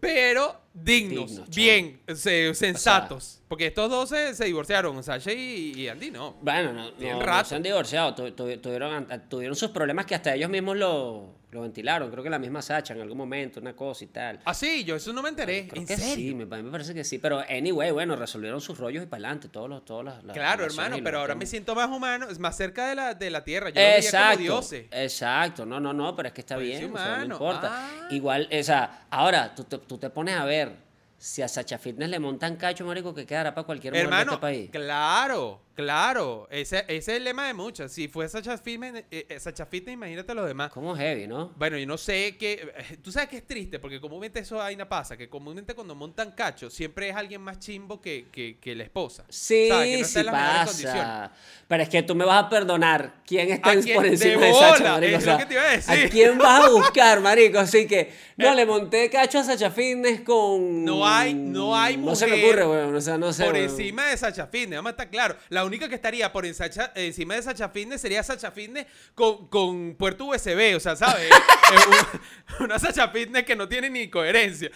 pero 0.00 0.60
dignos, 0.74 1.48
bien, 1.48 2.00
se- 2.14 2.54
sensatos. 2.54 3.38
Porque 3.52 3.66
estos 3.66 3.90
dos 3.90 4.08
se, 4.08 4.34
se 4.34 4.46
divorciaron, 4.46 5.02
Sasha 5.04 5.30
y, 5.30 5.74
y 5.76 5.86
Andy 5.86 6.10
no. 6.10 6.36
Bueno, 6.40 6.72
no, 6.72 6.90
no, 6.98 7.20
no 7.26 7.44
se 7.44 7.54
han 7.54 7.62
divorciado, 7.62 8.14
tu- 8.14 8.30
tu- 8.30 8.56
tuvieron, 8.56 9.06
tuvieron 9.28 9.54
sus 9.54 9.68
problemas 9.70 10.06
que 10.06 10.14
hasta 10.14 10.34
ellos 10.34 10.48
mismos 10.48 10.74
lo, 10.78 11.34
lo 11.50 11.60
ventilaron. 11.60 12.10
Creo 12.10 12.24
que 12.24 12.30
la 12.30 12.38
misma 12.38 12.62
Sacha 12.62 12.94
en 12.94 13.02
algún 13.02 13.18
momento, 13.18 13.60
una 13.60 13.76
cosa 13.76 14.04
y 14.04 14.06
tal. 14.06 14.40
Ah, 14.46 14.54
sí, 14.54 14.84
yo 14.84 14.96
eso 14.96 15.12
no 15.12 15.20
me 15.20 15.28
enteré. 15.28 15.68
Creo 15.68 15.82
¿En 15.82 15.86
que 15.86 15.98
serio? 15.98 16.14
sí, 16.30 16.34
me, 16.34 16.46
pa- 16.46 16.62
me 16.62 16.70
parece 16.70 16.94
que 16.94 17.04
sí. 17.04 17.18
Pero 17.18 17.40
anyway, 17.46 17.90
bueno, 17.90 18.16
resolvieron 18.16 18.58
sus 18.62 18.78
rollos 18.78 19.02
y 19.02 19.06
para 19.06 19.18
adelante, 19.24 19.50
todos 19.50 19.68
los, 19.68 19.84
todos 19.84 20.02
las, 20.02 20.24
las 20.24 20.34
Claro, 20.34 20.64
hermano, 20.64 20.96
pero 21.04 21.18
ahora 21.20 21.34
me 21.34 21.44
siento 21.44 21.74
más 21.74 21.90
humano, 21.90 22.28
es 22.30 22.38
más 22.38 22.56
cerca 22.56 22.88
de 22.88 22.94
la, 22.94 23.12
de 23.12 23.28
la 23.28 23.44
tierra. 23.44 23.68
Yo 23.68 23.74
lo 23.74 23.80
veía 23.86 23.96
como 23.96 24.06
Exacto, 24.06 24.38
dioses. 24.38 24.86
exacto, 24.90 25.66
no, 25.66 25.78
no, 25.78 25.92
no, 25.92 26.16
pero 26.16 26.28
es 26.28 26.32
que 26.32 26.40
está 26.40 26.54
Parece 26.54 26.78
bien, 26.86 26.94
o 26.94 26.96
sea, 26.96 27.18
no 27.18 27.24
importa. 27.34 27.68
Ah. 27.70 28.08
Igual, 28.12 28.48
o 28.50 28.62
sea, 28.62 29.04
ahora 29.10 29.54
tú 29.54 29.64
te, 29.64 29.76
tú 29.76 29.98
te 29.98 30.08
pones 30.08 30.36
a 30.36 30.46
ver 30.46 30.90
si 31.22 31.40
a 31.40 31.46
Sacha 31.46 31.78
Fitness 31.78 32.10
le 32.10 32.18
montan 32.18 32.56
cacho, 32.56 32.84
marico, 32.84 33.14
que 33.14 33.24
quedará 33.24 33.54
para 33.54 33.64
cualquier 33.64 33.92
mujer 33.94 34.10
de 34.10 34.22
este 34.22 34.38
país. 34.38 34.70
claro. 34.72 35.60
Claro, 35.74 36.48
ese, 36.50 36.80
ese 36.88 36.96
es 36.96 37.08
el 37.08 37.24
lema 37.24 37.46
de 37.46 37.54
muchas. 37.54 37.90
Si 37.92 38.06
fue 38.06 38.28
Sacha 38.28 38.58
Fitness, 38.58 39.04
eh, 39.10 39.26
eh, 39.28 39.40
Sacha 39.40 39.64
Fitness, 39.64 39.94
imagínate 39.94 40.34
los 40.34 40.46
demás. 40.46 40.70
Como 40.70 40.94
heavy, 40.94 41.26
¿no? 41.26 41.52
Bueno, 41.56 41.78
yo 41.78 41.86
no 41.86 41.96
sé 41.96 42.36
qué. 42.38 42.72
eh, 42.76 42.98
Tú 43.02 43.10
sabes 43.10 43.28
que 43.30 43.38
es 43.38 43.46
triste, 43.46 43.78
porque 43.78 44.00
comúnmente 44.00 44.40
eso 44.40 44.56
vaina 44.56 44.86
pasa, 44.88 45.16
que 45.16 45.28
comúnmente 45.30 45.74
cuando 45.74 45.94
montan 45.94 46.32
cacho, 46.32 46.68
siempre 46.68 47.08
es 47.08 47.16
alguien 47.16 47.40
más 47.40 47.58
chimbo 47.58 48.00
que, 48.02 48.26
que, 48.30 48.58
que 48.60 48.74
la 48.74 48.82
esposa. 48.84 49.24
Sí, 49.30 49.68
¿Sabes? 49.68 49.88
Que 49.88 49.98
no 50.02 50.04
sí 50.08 50.18
en 50.18 50.26
las 50.26 50.34
pasa. 50.34 51.32
Pero 51.68 51.82
es 51.82 51.88
que 51.88 52.02
tú 52.02 52.14
me 52.14 52.24
vas 52.26 52.44
a 52.44 52.48
perdonar. 52.50 53.14
¿Quién 53.26 53.50
está 53.50 53.72
por 53.94 54.04
encima 54.06 54.44
de, 54.44 54.52
Sacha, 54.54 54.92
marico? 54.92 55.16
es 55.16 55.26
lo 55.26 55.38
que 55.38 55.46
te 55.46 55.54
iba 55.54 55.62
a 55.62 55.70
decir. 55.72 56.10
quién 56.10 56.36
vas 56.38 56.64
a 56.64 56.68
buscar, 56.70 57.20
marico? 57.22 57.58
Así 57.58 57.86
que, 57.86 58.12
no, 58.36 58.54
le 58.54 58.66
monté 58.66 59.08
cacho 59.08 59.38
a 59.38 59.44
Sacha 59.44 59.70
Fitness 59.70 60.20
con... 60.20 60.84
No 60.84 61.06
hay- 61.08 61.32
no 61.32 61.74
hay 61.74 61.96
No 61.96 62.14
se 62.14 62.26
me 62.26 62.32
mujer 62.36 62.60
ocurre, 62.62 62.66
weón. 62.66 62.94
O 62.94 63.00
sea, 63.00 63.16
no 63.16 63.32
sé, 63.32 63.44
por 63.44 63.54
weón. 63.54 63.70
encima 63.70 64.06
de 64.08 64.16
Sacha 64.18 64.46
Fitness, 64.48 64.76
vamos 64.78 64.90
a 64.90 64.92
estar 64.92 65.10
claro. 65.10 65.36
La 65.48 65.61
única 65.64 65.88
que 65.88 65.94
estaría 65.94 66.32
por 66.32 66.46
en 66.46 66.54
Sacha- 66.54 66.92
encima 66.94 67.34
de 67.34 67.42
Sacha 67.42 67.68
Fitness 67.68 68.00
sería 68.00 68.22
Sacha 68.22 68.50
Fitness 68.50 68.86
con, 69.14 69.48
con 69.48 69.94
puerto 69.96 70.24
USB, 70.26 70.74
o 70.76 70.80
sea, 70.80 70.96
¿sabes? 70.96 71.30
Es 71.74 71.86
un- 71.86 72.64
una 72.66 72.78
Sacha 72.78 73.08
Fitness 73.08 73.44
que 73.44 73.56
no 73.56 73.68
tiene 73.68 73.88
ni 73.90 74.08
coherencia. 74.10 74.70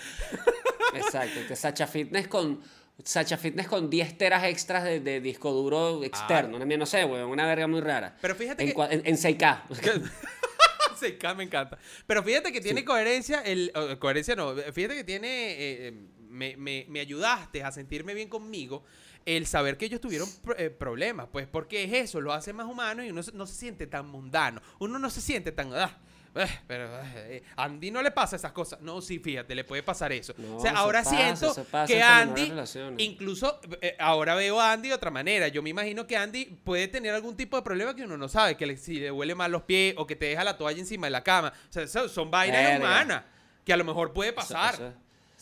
Exacto, 0.95 1.41
que 1.47 1.57
Sacha 1.57 1.87
Fitness 1.87 2.29
con... 2.29 2.61
Sacha 3.05 3.37
Fitness 3.37 3.67
con 3.69 3.91
10 3.91 4.17
teras 4.17 4.45
extras 4.45 4.83
de, 4.83 5.01
de 5.01 5.21
disco 5.21 5.53
duro 5.53 6.03
externo. 6.03 6.59
No, 6.59 6.65
no 6.65 6.87
sé, 6.87 7.05
weón. 7.05 7.29
Una 7.29 7.45
verga 7.47 7.67
muy 7.67 7.83
rara. 7.83 8.17
Pero 8.23 8.35
fíjate 8.35 8.65
en, 8.65 8.73
que- 8.75 8.83
en, 8.95 9.03
en 9.05 9.17
6K. 9.17 9.63
Sí, 10.99 11.13
ca- 11.19 11.35
me 11.35 11.45
encanta. 11.45 11.77
Pero 12.07 12.23
fíjate 12.23 12.51
que 12.53 12.63
tiene 12.63 12.87
coherencia, 12.87 13.43
el, 13.43 13.71
coherencia 13.99 14.35
no, 14.35 14.55
fíjate 14.73 14.95
que 14.95 15.05
tiene, 15.05 15.29
eh, 15.29 15.89
eh, 15.89 15.93
me, 16.31 16.57
me- 16.57 16.87
me 16.89 17.01
ayudaste 17.01 17.63
a 17.63 17.71
sentirme 17.71 18.15
bien 18.15 18.31
conmigo 18.31 18.83
el 19.27 19.47
saber 19.47 19.77
que 19.77 19.85
ellos 19.85 20.01
tuvieron 20.01 20.29
eh, 20.57 20.71
problemas, 20.71 21.27
pues 21.31 21.47
porque 21.47 21.85
es 21.85 21.93
eso, 21.93 22.21
lo 22.23 22.33
hace 22.33 22.53
más 22.55 22.67
humano 22.67 23.05
y 23.05 23.11
uno 23.11 23.21
no 23.35 23.47
se 23.47 23.55
siente 23.55 23.87
tan 23.87 24.07
mundano, 24.09 24.63
uno 24.79 24.99
no 24.99 25.11
se 25.11 25.21
siente 25.21 25.53
tan... 25.53 25.75
ah, 25.75 25.99
eh, 26.39 26.47
pero 26.67 26.89
eh, 27.17 27.43
Andy 27.57 27.91
no 27.91 28.03
le 28.03 28.11
pasa 28.11 28.37
esas 28.37 28.53
cosas. 28.53 28.81
No, 28.83 29.01
sí, 29.01 29.19
fíjate, 29.19 29.55
le 29.55 29.65
puede 29.65 29.83
pasar 29.83 30.13
eso. 30.13 30.35
No, 30.37 30.59
o 30.59 30.61
sea, 30.61 30.73
ahora 30.73 31.03
pasa, 31.03 31.17
siento 31.17 31.65
pasa 31.71 31.87
que 31.87 32.03
Andy, 32.03 32.53
incluso 32.99 33.59
eh, 33.81 33.97
ahora 33.99 34.35
veo 34.35 34.61
a 34.61 34.73
Andy 34.73 34.89
de 34.91 34.95
otra 34.95 35.11
manera. 35.11 35.49
Yo 35.49 35.63
me 35.63 35.71
imagino 35.71 36.07
que 36.07 36.15
Andy 36.17 36.45
puede 36.63 36.89
tener 36.89 37.15
algún 37.15 37.37
tipo 37.37 37.57
de 37.57 37.63
problema 37.63 37.97
que 37.97 38.03
uno 38.05 38.19
no 38.19 38.29
sabe, 38.29 38.55
que 38.57 38.67
le- 38.67 38.77
si 38.77 39.01
le 39.01 39.11
huele 39.11 39.35
mal 39.35 39.51
los 39.51 39.63
pies 39.63 39.95
o 39.97 40.07
que 40.07 40.15
te 40.15 40.27
deja 40.27 40.45
la 40.45 40.59
toalla 40.59 40.79
encima 40.79 41.07
de 41.07 41.11
la 41.13 41.25
cama. 41.25 41.53
O 41.71 41.73
sea, 41.73 42.07
son 42.09 42.31
vainas 42.31 42.63
Verga. 42.63 42.79
humanas 42.85 43.25
que 43.65 43.73
a 43.73 43.77
lo 43.79 43.85
mejor 43.85 44.13
puede 44.13 44.33
pasar. 44.35 44.75
eso- 44.75 44.93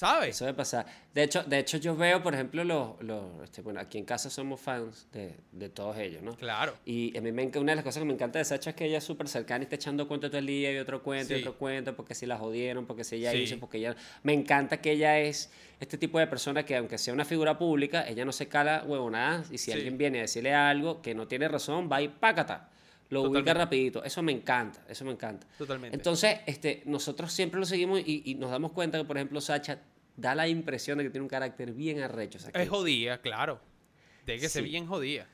¿Sabes? 0.05 0.31
Eso 0.37 0.45
debe 0.45 0.57
pasar. 0.57 0.85
De 1.15 1.23
hecho, 1.23 1.43
de 1.45 1.59
hecho 1.59 1.79
yo 1.79 1.97
veo, 1.97 2.23
por 2.23 2.35
ejemplo, 2.35 2.63
los, 2.63 3.01
los 3.03 3.43
este, 3.43 3.63
bueno, 3.63 3.81
aquí 3.81 3.97
en 3.97 4.05
casa 4.05 4.29
somos 4.29 4.61
fans 4.61 5.07
de, 5.13 5.35
de 5.53 5.69
todos 5.71 5.97
ellos, 5.97 6.23
¿no? 6.23 6.37
Claro. 6.37 6.75
Y 6.85 7.17
a 7.17 7.21
mí 7.23 7.33
me, 7.33 7.47
una 7.57 7.73
de 7.73 7.77
las 7.77 7.85
cosas 7.85 8.01
que 8.03 8.05
me 8.05 8.13
encanta 8.13 8.39
de 8.39 8.45
Sacha 8.45 8.71
es 8.71 8.77
que 8.77 8.85
ella 8.85 8.99
es 8.99 9.05
súper 9.05 9.29
cercana 9.29 9.63
y 9.63 9.65
está 9.65 9.77
echando 9.77 10.07
cuento 10.07 10.29
todo 10.29 10.39
el 10.39 10.47
día 10.47 10.73
y 10.73 10.77
otro 10.79 11.03
cuento 11.03 11.35
y 11.35 11.41
otro 11.41 11.57
cuento, 11.57 11.97
porque 11.97 12.15
si 12.15 12.27
la 12.27 12.37
jodieron, 12.37 12.85
porque 12.87 13.03
si 13.03 13.17
ella 13.17 13.31
Sí. 13.33 13.39
hizo, 13.39 13.59
porque 13.59 13.79
ella... 13.79 13.97
Me 14.23 14.35
encanta 14.35 14.77
que 14.83 14.93
ella 14.93 15.19
es 15.21 15.51
este 15.81 15.97
tipo 15.97 16.19
de 16.19 16.27
persona 16.27 16.65
que 16.65 16.77
aunque 16.77 16.99
sea 16.99 17.15
una 17.15 17.25
figura 17.25 17.57
pública, 17.57 18.07
ella 18.07 18.25
no 18.27 18.33
se 18.33 18.47
cala 18.47 18.85
huevonadas 18.87 19.51
y 19.51 19.59
si 19.59 19.67
Sí. 19.67 19.73
alguien 19.73 19.97
viene 19.97 20.19
a 20.19 20.23
decirle 20.23 20.53
algo 20.53 21.01
que 21.01 21.15
no 21.15 21.27
tiene 21.27 21.49
razón, 21.49 21.89
va 21.91 22.03
y 22.03 22.09
pácata. 22.09 22.69
Lo 23.11 23.23
ubica 23.23 23.55
rapidito. 23.55 24.03
Eso 24.03 24.23
me 24.23 24.33
encanta, 24.33 24.81
eso 24.89 25.05
me 25.05 25.13
encanta. 25.13 25.47
Totalmente. 25.59 25.97
Entonces, 25.97 26.41
este, 26.47 26.83
nosotros 26.87 27.33
siempre 27.33 27.61
lo 27.61 27.67
seguimos 27.67 28.01
y, 28.05 28.23
y 28.25 28.35
nos 28.35 28.51
damos 28.51 28.73
cuenta 28.73 28.99
que, 28.99 29.05
por 29.05 29.17
ejemplo, 29.17 29.41
Sacha 29.41 29.79
da 30.17 30.35
la 30.35 30.47
impresión 30.49 30.99
de 30.99 31.05
que 31.05 31.11
tiene 31.11 31.23
un 31.23 31.29
carácter 31.29 31.73
bien 31.73 32.01
arrecho. 32.03 32.39
o 32.39 32.41
sea, 32.41 32.53
que- 32.53 32.63
Es 32.63 32.69
jodida, 32.69 33.19
claro. 33.21 33.61
Tiene 34.25 34.41
que 34.41 34.49
ser 34.49 34.63
Sí. 34.65 34.71
bien 34.71 34.87
jodida. 34.87 35.27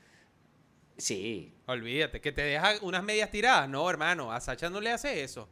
sí, 0.97 1.53
Olvídate, 1.65 2.19
que 2.21 2.31
te 2.33 2.41
deja 2.41 2.73
unas 2.81 3.01
medias 3.03 3.31
tiradas. 3.31 3.67
No, 3.69 3.89
hermano, 3.89 4.31
a 4.33 4.41
Sacha 4.41 4.69
no 4.69 4.81
le 4.81 4.91
hace 4.91 5.23
eso. 5.23 5.47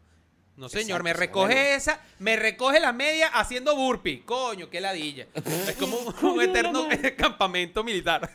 No, 0.58 0.68
señor, 0.68 0.84
Exacto, 1.00 1.04
me 1.06 1.14
recoge 1.14 1.54
bueno. 1.54 1.70
esa, 1.78 2.02
me 2.20 2.36
recoge 2.36 2.80
la 2.82 2.92
media 2.92 3.28
haciendo 3.30 3.74
burpee. 3.78 4.24
Coño, 4.26 4.70
qué 4.70 4.82
ladilla. 4.82 5.28
es 5.34 5.76
como 5.80 5.98
un, 5.98 6.14
un 6.34 6.42
eterno 6.42 6.86
campamento 7.18 7.84
militar. 7.86 8.30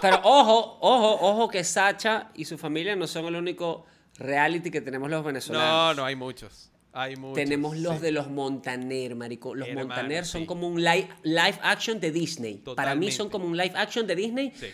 Pero 0.00 0.20
ojo, 0.24 0.78
ojo, 0.80 1.18
ojo 1.20 1.48
que 1.50 1.62
Sacha 1.62 2.30
y 2.34 2.46
su 2.46 2.56
familia 2.56 2.96
no 2.96 3.06
son 3.06 3.26
el 3.26 3.36
único 3.36 3.84
reality 4.16 4.70
que 4.70 4.80
tenemos 4.80 5.10
los 5.10 5.20
no, 5.20 5.24
venezolanos. 5.26 5.96
no, 5.96 6.04
hay 6.06 6.16
muchos. 6.16 6.69
Hay 6.92 7.16
muchos. 7.16 7.34
Tenemos 7.36 7.76
los 7.78 7.96
sí. 7.96 8.02
de 8.02 8.12
los 8.12 8.28
Montaner, 8.30 9.14
marico. 9.14 9.54
Los 9.54 9.68
Hermano, 9.68 9.88
Montaner 9.88 10.24
son 10.26 10.42
sí. 10.42 10.46
como 10.46 10.66
un 10.68 10.82
live, 10.82 11.08
live 11.22 11.58
action 11.62 12.00
de 12.00 12.10
Disney. 12.10 12.62
Para 12.76 12.94
mí 12.94 13.10
son 13.12 13.28
como 13.30 13.46
un 13.46 13.56
live 13.56 13.72
action 13.76 14.06
de 14.06 14.16
Disney 14.16 14.52
Sí. 14.58 14.66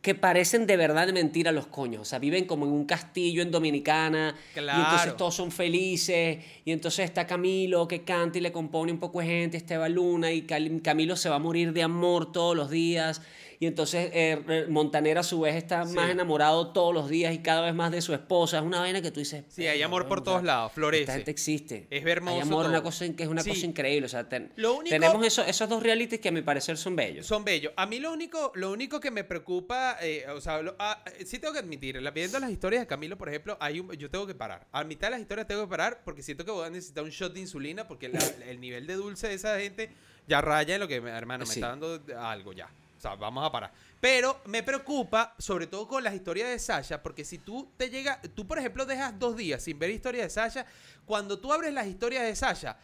que 0.00 0.14
parecen 0.14 0.66
de 0.66 0.78
verdad 0.78 1.06
de 1.06 1.12
mentira 1.12 1.52
los 1.52 1.66
coños. 1.66 2.00
O 2.00 2.04
sea, 2.06 2.18
viven 2.18 2.46
como 2.46 2.64
en 2.64 2.72
un 2.72 2.86
castillo 2.86 3.42
en 3.42 3.50
Dominicana. 3.50 4.34
Y 4.56 4.58
entonces 4.58 5.02
Claro. 5.02 5.14
todos 5.16 5.34
son 5.34 5.52
felices. 5.52 6.38
Y 6.64 6.72
entonces 6.72 7.04
está 7.04 7.26
Camilo 7.26 7.86
que 7.86 8.02
canta 8.04 8.38
y 8.38 8.40
le 8.40 8.52
compone 8.52 8.90
un 8.92 8.98
poco 8.98 9.20
de 9.20 9.26
gente. 9.26 9.56
Está 9.58 9.74
Eva 9.74 9.88
Luna 9.90 10.32
y 10.32 10.42
Camilo 10.42 11.14
se 11.16 11.28
va 11.28 11.36
a 11.36 11.40
morir 11.40 11.74
de 11.74 11.82
amor 11.82 12.32
todos 12.32 12.56
los 12.56 12.70
días. 12.70 13.20
Y 13.62 13.66
entonces 13.66 14.10
eh, 14.14 14.42
eh, 14.48 14.66
Montaner 14.70 15.18
a 15.18 15.22
su 15.22 15.38
vez 15.40 15.54
está 15.54 15.86
Sí. 15.86 15.92
más 15.92 16.08
enamorado 16.08 16.68
todos 16.72 16.94
los 16.94 17.10
días 17.10 17.34
y 17.34 17.40
cada 17.40 17.60
vez 17.60 17.74
más 17.74 17.92
de 17.92 18.00
su 18.00 18.14
esposa. 18.14 18.56
Es 18.56 18.62
una 18.64 18.80
vaina 18.80 19.02
que 19.02 19.10
tú 19.10 19.20
dices... 19.20 19.44
Sí, 19.48 19.66
hay 19.66 19.72
"Verga, 19.72 19.84
amor 19.84 20.08
por 20.08 20.24
todos 20.24 20.42
lados, 20.42 20.72
florece. 20.72 21.02
Esta 21.02 21.12
gente 21.16 21.30
existe. 21.30 21.86
Es 21.90 22.06
hermoso 22.06 22.36
Hay 22.36 22.40
amor, 22.40 22.64
una 22.64 22.82
cosa 22.82 23.06
que 23.14 23.22
es 23.22 23.28
una 23.28 23.42
Sí. 23.42 23.50
cosa 23.50 23.66
increíble. 23.66 24.06
O 24.06 24.08
sea, 24.08 24.26
ten- 24.26 24.50
Lo 24.56 24.76
único- 24.78 24.88
tenemos 24.88 25.26
eso- 25.26 25.44
esos 25.44 25.68
dos 25.68 25.82
realities 25.82 26.22
que 26.22 26.30
a 26.30 26.32
mi 26.32 26.40
parecer 26.40 26.78
son 26.78 26.96
bellos. 26.96 27.26
Son 27.26 27.44
bellos. 27.44 27.74
A 27.76 27.84
mí 27.84 28.00
lo 28.00 28.10
único, 28.14 28.50
lo 28.54 28.72
único 28.72 28.98
que 28.98 29.10
me 29.10 29.24
preocupa, 29.24 29.98
eh, 30.00 30.24
o 30.34 30.40
sea, 30.40 30.62
lo- 30.62 30.74
ah, 30.78 31.04
eh, 31.18 31.26
sí 31.26 31.38
tengo 31.38 31.52
que 31.52 31.58
admitir, 31.58 32.00
viendo 32.14 32.40
las 32.40 32.50
historias 32.50 32.80
de 32.80 32.86
Camilo, 32.86 33.18
por 33.18 33.28
ejemplo, 33.28 33.58
hay 33.60 33.78
un, 33.80 33.92
yo 33.92 34.08
tengo 34.08 34.26
que 34.26 34.34
parar. 34.34 34.66
A 34.72 34.84
mitad 34.84 35.08
de 35.08 35.10
las 35.12 35.20
historias 35.20 35.46
tengo 35.46 35.64
que 35.64 35.68
parar 35.68 36.00
porque 36.02 36.22
siento 36.22 36.46
que 36.46 36.50
voy 36.50 36.66
a 36.66 36.70
necesitar 36.70 37.04
un 37.04 37.10
shot 37.10 37.34
de 37.34 37.40
insulina 37.40 37.86
porque 37.86 38.08
la- 38.08 38.20
el 38.48 38.58
nivel 38.58 38.86
de 38.86 38.94
dulce 38.94 39.28
de 39.28 39.34
esa 39.34 39.60
gente 39.60 39.90
ya 40.26 40.40
raya 40.40 40.76
en 40.76 40.80
lo 40.80 40.88
que, 40.88 40.94
hermano, 40.96 41.40
me 41.44 41.46
Sí. 41.52 41.60
está 41.60 41.68
dando 41.68 42.00
algo 42.18 42.54
ya. 42.54 42.70
O 43.00 43.02
sea, 43.02 43.14
vamos 43.14 43.46
a 43.46 43.50
parar. 43.50 43.72
Pero 43.98 44.42
me 44.44 44.62
preocupa, 44.62 45.34
sobre 45.38 45.66
todo 45.66 45.88
con 45.88 46.04
las 46.04 46.14
historias 46.14 46.50
de 46.50 46.58
Sasha, 46.58 47.02
porque 47.02 47.24
si 47.24 47.38
tú 47.38 47.72
te 47.78 47.88
llega, 47.88 48.20
tú 48.34 48.46
por 48.46 48.58
ejemplo 48.58 48.84
dejas 48.84 49.18
dos 49.18 49.38
días 49.38 49.62
sin 49.62 49.78
ver 49.78 49.88
historias 49.88 50.26
de 50.26 50.30
Sasha, 50.30 50.66
cuando 51.06 51.38
tú 51.38 51.50
abres 51.50 51.72
las 51.72 51.86
historias 51.86 52.24
de 52.24 52.36
Sasha, 52.36 52.76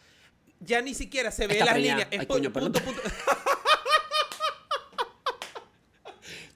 ya 0.59 0.81
ni 0.81 0.95
siquiera 0.95 1.29
se 1.29 1.45
ve 1.45 1.59
Está 1.59 1.65
las 1.65 1.75
líneas. 1.75 2.07
Es 2.09 2.21
Ay, 2.21 2.25
coño, 2.25 2.51
punto, 2.51 2.81
punto. 2.81 2.99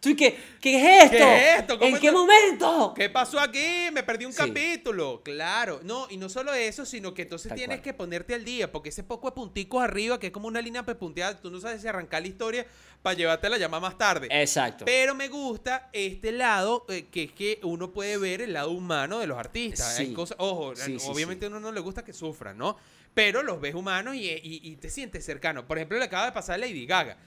¿Tú 0.02 0.10
y 0.10 0.16
qué? 0.16 0.36
¿Qué 0.60 0.78
es 0.78 1.04
esto? 1.12 1.18
¿Qué 1.18 1.52
es 1.54 1.60
esto? 1.60 1.78
¿Cómo 1.78 1.96
¿En 1.96 2.02
qué 2.02 2.12
momento? 2.12 2.94
¿Qué 2.96 3.08
pasó 3.08 3.40
aquí? 3.40 3.64
Me 3.94 4.02
perdí 4.02 4.26
un 4.26 4.34
Sí. 4.34 4.40
capítulo. 4.40 5.22
Claro. 5.24 5.80
No, 5.84 6.08
y 6.10 6.18
no 6.18 6.28
solo 6.28 6.52
eso, 6.56 6.88
sino 6.88 7.14
que 7.14 7.22
entonces 7.22 7.50
Tal 7.50 7.58
tienes 7.60 7.78
cual. 7.78 7.84
que 7.84 7.94
ponerte 7.94 8.34
al 8.34 8.44
día, 8.44 8.72
porque 8.72 8.90
ese 8.90 9.04
poco 9.04 9.30
de 9.30 9.36
punticos 9.36 9.84
arriba, 9.84 10.20
que 10.20 10.28
es 10.28 10.34
como 10.34 10.48
una 10.48 10.60
línea 10.60 10.84
pepunteada, 10.84 11.40
tú 11.40 11.52
no 11.52 11.60
sabes 11.62 11.84
si 11.84 11.88
arrancar 11.88 12.24
la 12.24 12.30
historia 12.30 12.66
para 13.04 13.16
llevarte 13.16 13.48
la 13.48 13.60
llama 13.60 13.80
más 13.80 13.96
tarde. 13.96 14.28
Exacto. 14.32 14.86
Pero 14.86 15.14
me 15.14 15.28
gusta 15.28 15.88
este 15.94 16.32
lado, 16.32 16.84
eh, 16.90 17.06
que 17.12 17.26
es 17.26 17.32
que 17.34 17.60
uno 17.62 17.92
puede 17.92 18.18
ver 18.18 18.42
el 18.42 18.54
lado 18.54 18.72
humano 18.72 19.20
de 19.20 19.28
los 19.28 19.38
artistas. 19.38 20.00
Hay 20.00 20.14
cosas, 20.14 20.36
ojo, 20.40 20.76
Sí, 20.76 20.98
sí, 21.00 21.08
obviamente 21.12 21.46
a 21.46 21.50
uno 21.50 21.60
no 21.60 21.72
le 21.72 21.80
gusta 21.80 22.04
que 22.04 22.12
sufran, 22.14 22.58
¿no? 22.58 22.76
Pero 23.14 23.44
los 23.44 23.62
ves 23.62 23.76
humanos 23.76 24.16
y, 24.16 24.28
y- 24.32 24.62
y 24.64 24.76
te 24.78 24.90
sientes 24.90 25.24
cercano. 25.24 25.68
Por 25.68 25.78
ejemplo, 25.78 26.00
le 26.00 26.06
acaba 26.06 26.26
de 26.26 26.32
pasar 26.32 26.56
a 26.56 26.58
Lady 26.58 26.88
Gaga, 26.88 27.18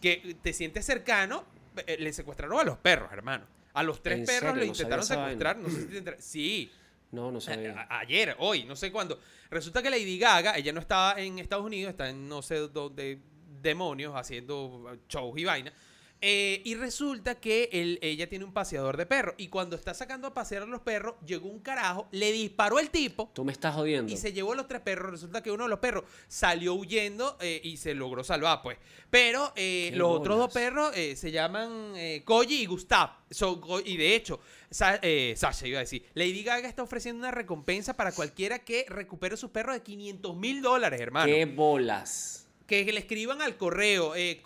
que 0.00 0.36
te 0.42 0.52
sientes 0.52 0.86
cercano, 0.86 1.44
le 1.86 2.12
secuestraron 2.12 2.58
a 2.60 2.64
los 2.64 2.78
perros, 2.78 3.12
hermano. 3.12 3.44
A 3.74 3.82
los 3.82 4.02
tres 4.02 4.20
¿En 4.20 4.26
perros 4.26 4.40
serio? 4.50 4.56
lo 4.56 4.64
intentaron 4.64 5.04
secuestrar, 5.04 5.56
no 5.58 5.68
sé 5.70 5.82
si 5.88 6.00
te 6.00 6.20
Sí, 6.20 6.70
No, 7.12 7.30
no 7.30 7.40
sabía. 7.40 7.80
a- 7.88 8.00
ayer, 8.00 8.34
hoy, 8.38 8.64
no 8.64 8.74
sé 8.76 8.90
cuándo. 8.92 9.18
Resulta 9.50 9.82
que 9.82 9.90
Lady 9.90 10.18
Gaga, 10.18 10.56
ella 10.56 10.72
no 10.72 10.80
estaba 10.80 11.20
en 11.20 11.38
Estados 11.38 11.64
Unidos, 11.66 11.90
está 11.90 12.08
en 12.08 12.28
no 12.28 12.42
sé 12.42 12.56
dónde 12.68 13.18
demonios 13.62 14.14
haciendo 14.16 14.96
shows 15.08 15.38
y 15.38 15.44
vaina. 15.44 15.72
Eh, 16.22 16.60
y 16.64 16.74
resulta 16.74 17.36
que 17.40 17.70
él- 17.72 17.98
ella 18.02 18.28
tiene 18.28 18.44
un 18.44 18.52
paseador 18.52 18.96
de 18.98 19.06
perros. 19.06 19.34
Y 19.38 19.48
cuando 19.48 19.74
está 19.76 19.94
sacando 19.94 20.28
a 20.28 20.34
pasear 20.34 20.64
a 20.64 20.66
los 20.66 20.82
perros, 20.82 21.14
llegó 21.26 21.48
un 21.48 21.60
carajo, 21.60 22.08
le 22.12 22.30
disparó 22.32 22.78
el 22.78 22.90
tipo 22.90 23.30
Tú 23.34 23.44
me 23.44 23.52
estás 23.52 23.74
jodiendo. 23.74 24.12
y 24.12 24.16
se 24.18 24.32
llevó 24.32 24.52
a 24.52 24.56
los 24.56 24.68
tres 24.68 24.82
perros. 24.82 25.10
Resulta 25.12 25.42
que 25.42 25.50
uno 25.50 25.64
de 25.64 25.70
los 25.70 25.78
perros 25.78 26.04
salió 26.28 26.74
huyendo 26.74 27.38
eh, 27.40 27.60
y 27.64 27.76
se 27.78 27.94
logró 27.94 28.22
salvar, 28.22 28.60
pues. 28.62 28.76
Pero 29.08 29.52
eh, 29.56 29.92
los 29.94 30.10
otros 30.10 30.36
dos 30.38 30.52
perros 30.52 30.92
eh, 30.94 31.16
se 31.16 31.30
llaman 31.30 31.92
eh, 31.96 32.22
Koji 32.24 32.62
y 32.62 32.66
Gustav. 32.66 33.10
Son 33.30 33.60
y 33.84 33.96
de 33.96 34.14
hecho, 34.16 34.40
Sa- 34.70 35.00
Sasha 35.36 35.66
iba 35.66 35.78
a 35.78 35.80
decir, 35.80 36.04
Lady 36.14 36.42
Gaga 36.42 36.68
está 36.68 36.82
ofreciendo 36.82 37.20
una 37.20 37.30
recompensa 37.30 37.96
para 37.96 38.12
cualquiera 38.12 38.58
que 38.60 38.84
recupere 38.88 39.36
sus 39.36 39.50
perros 39.50 39.74
de 39.74 39.82
500 39.82 40.36
mil 40.36 40.60
dólares, 40.62 41.00
hermano. 41.00 41.26
¿Qué 41.32 41.44
bolas? 41.46 42.46
Que 42.70 42.84
le 42.92 43.00
escriban 43.00 43.42
al 43.42 43.56
correo 43.56 44.14
eh, 44.14 44.40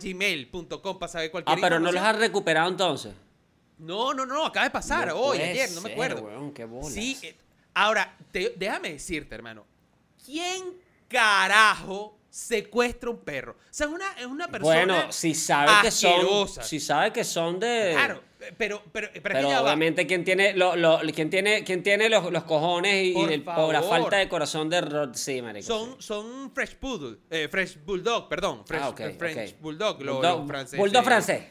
gmail.com 0.00 0.98
para 1.00 1.10
saber 1.12 1.32
cualquier 1.32 1.58
Ah, 1.58 1.60
pero 1.60 1.80
no 1.80 1.90
los 1.90 2.00
has 2.00 2.16
recuperado 2.16 2.68
entonces. 2.70 3.12
No, 3.78 4.14
no, 4.14 4.24
no, 4.24 4.46
acaba 4.46 4.62
de 4.66 4.70
pasar 4.70 5.08
No 5.08 5.16
hoy, 5.16 5.38
ayer, 5.40 5.68
no 5.72 5.80
me 5.80 5.88
ser, 5.88 5.92
acuerdo. 5.94 6.22
weón, 6.22 6.52
qué 6.52 6.64
bolas. 6.64 6.92
Sí, 6.92 7.18
eh, 7.22 7.34
ahora, 7.74 8.16
te- 8.30 8.54
déjame 8.56 8.92
decirte, 8.92 9.34
hermano. 9.34 9.64
¿Quién 10.24 10.62
carajo 11.08 12.16
secuestra 12.32 13.10
un 13.10 13.18
perro. 13.18 13.52
O 13.52 13.56
sea, 13.70 13.86
es 13.88 13.92
una, 13.92 14.10
es 14.18 14.24
una 14.26 14.48
persona. 14.48 14.74
Bueno, 14.94 15.12
si 15.12 15.34
sabe 15.34 15.70
que 15.82 15.90
son, 15.90 16.48
si 16.48 16.80
sabe 16.80 17.12
que 17.12 17.24
son 17.24 17.60
de, 17.60 17.90
Claro, 17.92 18.22
pero, 18.56 18.82
pero, 18.90 19.08
pero, 19.12 19.12
que 19.12 19.20
pero 19.20 19.60
obviamente 19.62 20.06
quien 20.06 20.24
tiene, 20.24 20.54
lo, 20.54 20.74
lo- 20.74 21.00
quien 21.14 21.28
tiene, 21.28 21.62
quien 21.62 21.82
tiene 21.82 22.08
los, 22.08 22.32
los 22.32 22.44
cojones 22.44 23.04
y, 23.08 23.12
Por 23.12 23.30
el- 23.30 23.42
por 23.44 23.72
la 23.74 23.82
falta 23.82 24.16
de 24.16 24.30
corazón 24.30 24.70
de 24.70 24.80
Rod, 24.80 25.10
sí, 25.14 25.42
marico, 25.42 25.66
Son, 25.66 25.90
sí. 25.90 25.96
son 25.98 26.50
Fresh 26.54 26.76
Poodle, 26.76 27.18
eh, 27.28 27.48
Fresh 27.50 27.84
Bulldog, 27.84 28.30
perdón. 28.30 28.66
Fresh, 28.66 28.82
Ah, 28.82 28.88
ok, 28.88 29.00
eh, 29.00 29.14
French 29.18 29.50
ok. 29.52 29.60
Bulldog, 29.60 30.02
lo- 30.02 30.14
Bulldog- 30.22 30.38
los 30.38 30.46
franceses. 30.48 30.78
Bulldog 30.78 31.04
francés. 31.04 31.42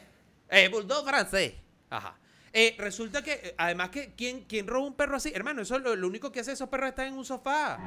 Eh, 0.50 0.68
Bulldog 0.68 1.04
francés. 1.06 1.54
Ajá. 1.90 2.18
Eh, 2.52 2.74
resulta 2.76 3.22
que, 3.22 3.32
eh, 3.34 3.54
además 3.56 3.90
que, 3.90 4.14
¿quién, 4.16 4.44
¿quién 4.48 4.66
roba 4.66 4.84
un 4.88 4.94
perro 4.94 5.16
así? 5.16 5.30
Hermano, 5.32 5.62
eso 5.62 5.78
lo, 5.78 5.94
lo 5.94 6.08
único 6.08 6.32
que 6.32 6.40
hace 6.40 6.50
esos 6.52 6.68
perros 6.68 6.88
están 6.90 7.06
en 7.06 7.14
un 7.14 7.24
sofá. 7.24 7.78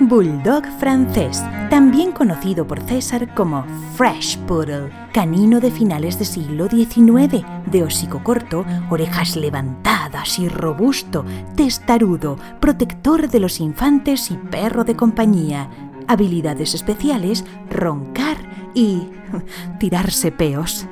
Bulldog 0.00 0.64
francés, 0.78 1.42
también 1.70 2.12
conocido 2.12 2.66
por 2.66 2.80
César 2.80 3.32
como 3.34 3.64
Fresh 3.94 4.38
Poodle, 4.38 4.90
canino 5.12 5.60
de 5.60 5.70
finales 5.70 6.18
de 6.18 6.24
siglo 6.24 6.68
XIX, 6.68 7.44
de 7.66 7.82
hocico 7.82 8.24
corto, 8.24 8.64
orejas 8.90 9.36
levantadas 9.36 10.38
y 10.38 10.48
robusto, 10.48 11.24
testarudo, 11.56 12.36
protector 12.60 13.28
de 13.28 13.38
los 13.38 13.60
infantes 13.60 14.30
y 14.30 14.36
perro 14.36 14.84
de 14.84 14.96
compañía. 14.96 15.70
Habilidades 16.08 16.74
especiales, 16.74 17.44
roncar 17.70 18.36
y 18.74 19.08
tirarse 19.78 20.32
peos. 20.32 20.86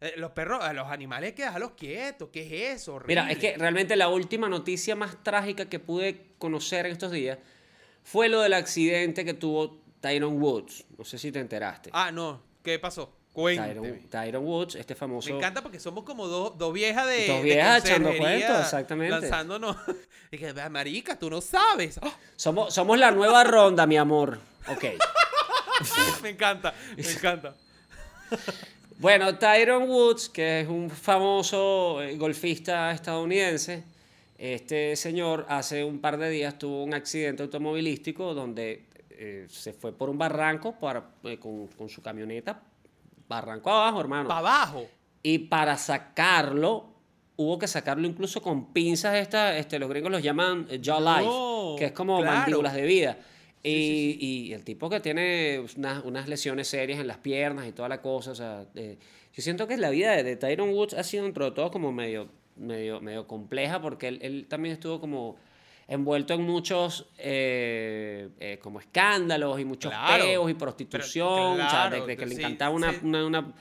Eh, 0.00 0.14
los 0.18 0.32
perros, 0.32 0.62
a 0.62 0.72
los 0.72 0.88
animales 0.88 1.32
que 1.32 1.44
dejarlos 1.44 1.72
quietos. 1.72 2.28
¿Qué 2.30 2.42
es 2.42 2.82
eso? 2.82 3.00
Mira, 3.06 3.30
es 3.30 3.38
que 3.38 3.56
realmente 3.56 3.96
la 3.96 4.08
última 4.08 4.48
noticia 4.48 4.94
más 4.94 5.22
trágica 5.22 5.66
que 5.66 5.78
pude 5.78 6.34
conocer 6.38 6.84
en 6.86 6.92
estos 6.92 7.10
días 7.10 7.38
fue 8.06 8.28
lo 8.28 8.40
del 8.40 8.52
accidente 8.54 9.24
que 9.24 9.34
tuvo 9.34 9.80
Tyron 10.00 10.40
Woods. 10.40 10.84
No 10.96 11.04
sé 11.04 11.18
si 11.18 11.32
te 11.32 11.40
enteraste. 11.40 11.90
Ah, 11.92 12.12
no. 12.12 12.40
¿Qué 12.62 12.78
pasó? 12.78 13.12
Tyron. 13.34 14.08
Tyron 14.08 14.44
Woods, 14.44 14.76
este 14.76 14.94
famoso... 14.94 15.28
Me 15.30 15.36
encanta 15.36 15.60
porque 15.60 15.80
somos 15.80 16.04
como 16.04 16.28
dos, 16.28 16.56
dos 16.56 16.72
viejas 16.72 17.06
de. 17.08 17.26
Dos 17.26 17.42
viejas 17.42 17.84
echando 17.84 18.16
cuentos, 18.16 18.60
exactamente. 18.60 19.10
Lanzándonos. 19.20 19.76
Y 20.30 20.38
que, 20.38 20.54
"Ah, 20.60 20.68
marica, 20.68 21.18
tú 21.18 21.28
no 21.28 21.40
sabes. 21.40 21.98
¡Ah! 22.00 22.16
Somos, 22.36 22.72
somos 22.72 22.96
la 22.98 23.10
nueva 23.10 23.42
ronda, 23.44 23.86
mi 23.86 23.96
amor. 23.96 24.38
Ok. 24.68 24.84
me 26.22 26.30
encanta, 26.30 26.72
me 26.96 27.02
encanta. 27.02 27.54
Bueno, 28.98 29.36
Tyron 29.36 29.88
Woods, 29.88 30.28
que 30.28 30.60
es 30.60 30.68
un 30.68 30.90
famoso 30.90 32.02
eh, 32.02 32.16
golfista 32.16 32.92
estadounidense, 32.92 33.84
este 34.38 34.96
señor 34.96 35.46
hace 35.48 35.84
un 35.84 36.00
par 36.00 36.18
de 36.18 36.28
días 36.30 36.58
tuvo 36.58 36.84
un 36.84 36.94
accidente 36.94 37.42
automovilístico 37.42 38.34
donde 38.34 38.84
eh, 39.10 39.46
se 39.48 39.72
fue 39.72 39.92
por 39.92 40.10
un 40.10 40.18
barranco 40.18 40.78
para, 40.78 41.10
eh, 41.24 41.38
con, 41.38 41.68
con 41.68 41.88
su 41.88 42.02
camioneta, 42.02 42.62
barranco 43.28 43.70
abajo, 43.70 44.00
hermano. 44.00 44.28
Para 44.28 44.40
abajo. 44.40 44.86
Y 45.22 45.38
para 45.38 45.76
sacarlo, 45.76 46.86
hubo 47.36 47.58
que 47.58 47.66
sacarlo 47.66 48.06
incluso 48.06 48.42
con 48.42 48.72
pinzas 48.72 49.16
estas, 49.16 49.56
este, 49.56 49.78
los 49.78 49.88
gringos 49.88 50.12
los 50.12 50.22
llaman 50.22 50.66
eh, 50.70 50.80
jaw 50.82 51.00
life, 51.00 51.24
No, 51.24 51.74
que 51.78 51.86
es 51.86 51.92
como 51.92 52.20
claro. 52.20 52.36
mandíbulas 52.36 52.74
de 52.74 52.82
vida. 52.82 53.18
Y, 53.62 54.16
y 54.20 54.52
el 54.52 54.62
tipo 54.62 54.88
que 54.88 55.00
tiene 55.00 55.64
unas, 55.76 56.04
unas 56.04 56.28
lesiones 56.28 56.68
serias 56.68 57.00
en 57.00 57.08
las 57.08 57.16
piernas 57.16 57.66
y 57.66 57.72
toda 57.72 57.88
la 57.88 58.00
cosa, 58.00 58.30
o 58.30 58.34
sea, 58.34 58.64
eh, 58.76 58.96
yo 59.32 59.42
siento 59.42 59.66
que 59.66 59.76
la 59.76 59.90
vida 59.90 60.12
de, 60.12 60.22
de 60.22 60.36
Tyron 60.36 60.70
Woods 60.70 60.94
ha 60.94 61.02
sido 61.02 61.24
dentro 61.24 61.46
de 61.46 61.50
todo 61.50 61.72
como 61.72 61.90
medio, 61.90 62.28
medio, 62.56 63.00
medio 63.00 63.26
compleja 63.26 63.80
porque 63.80 64.08
él, 64.08 64.18
él 64.22 64.46
también 64.48 64.74
estuvo 64.74 65.00
como 65.00 65.36
envuelto 65.88 66.34
en 66.34 66.42
muchos 66.42 67.06
eh, 67.18 68.28
eh, 68.40 68.58
como 68.60 68.80
escándalos 68.80 69.60
y 69.60 69.64
muchos 69.64 69.90
Claro, 69.92 70.24
peos 70.24 70.50
y 70.50 70.54
pero- 70.54 70.58
prostitución, 70.58 71.60
o 71.60 71.70
sea, 71.70 71.90
de, 71.90 72.16
que 72.16 72.26
le 72.26 72.34
encantaba 72.34 72.74
una, 72.74 72.92
sí. 72.92 72.98
una, 73.02 73.24
una, 73.26 73.52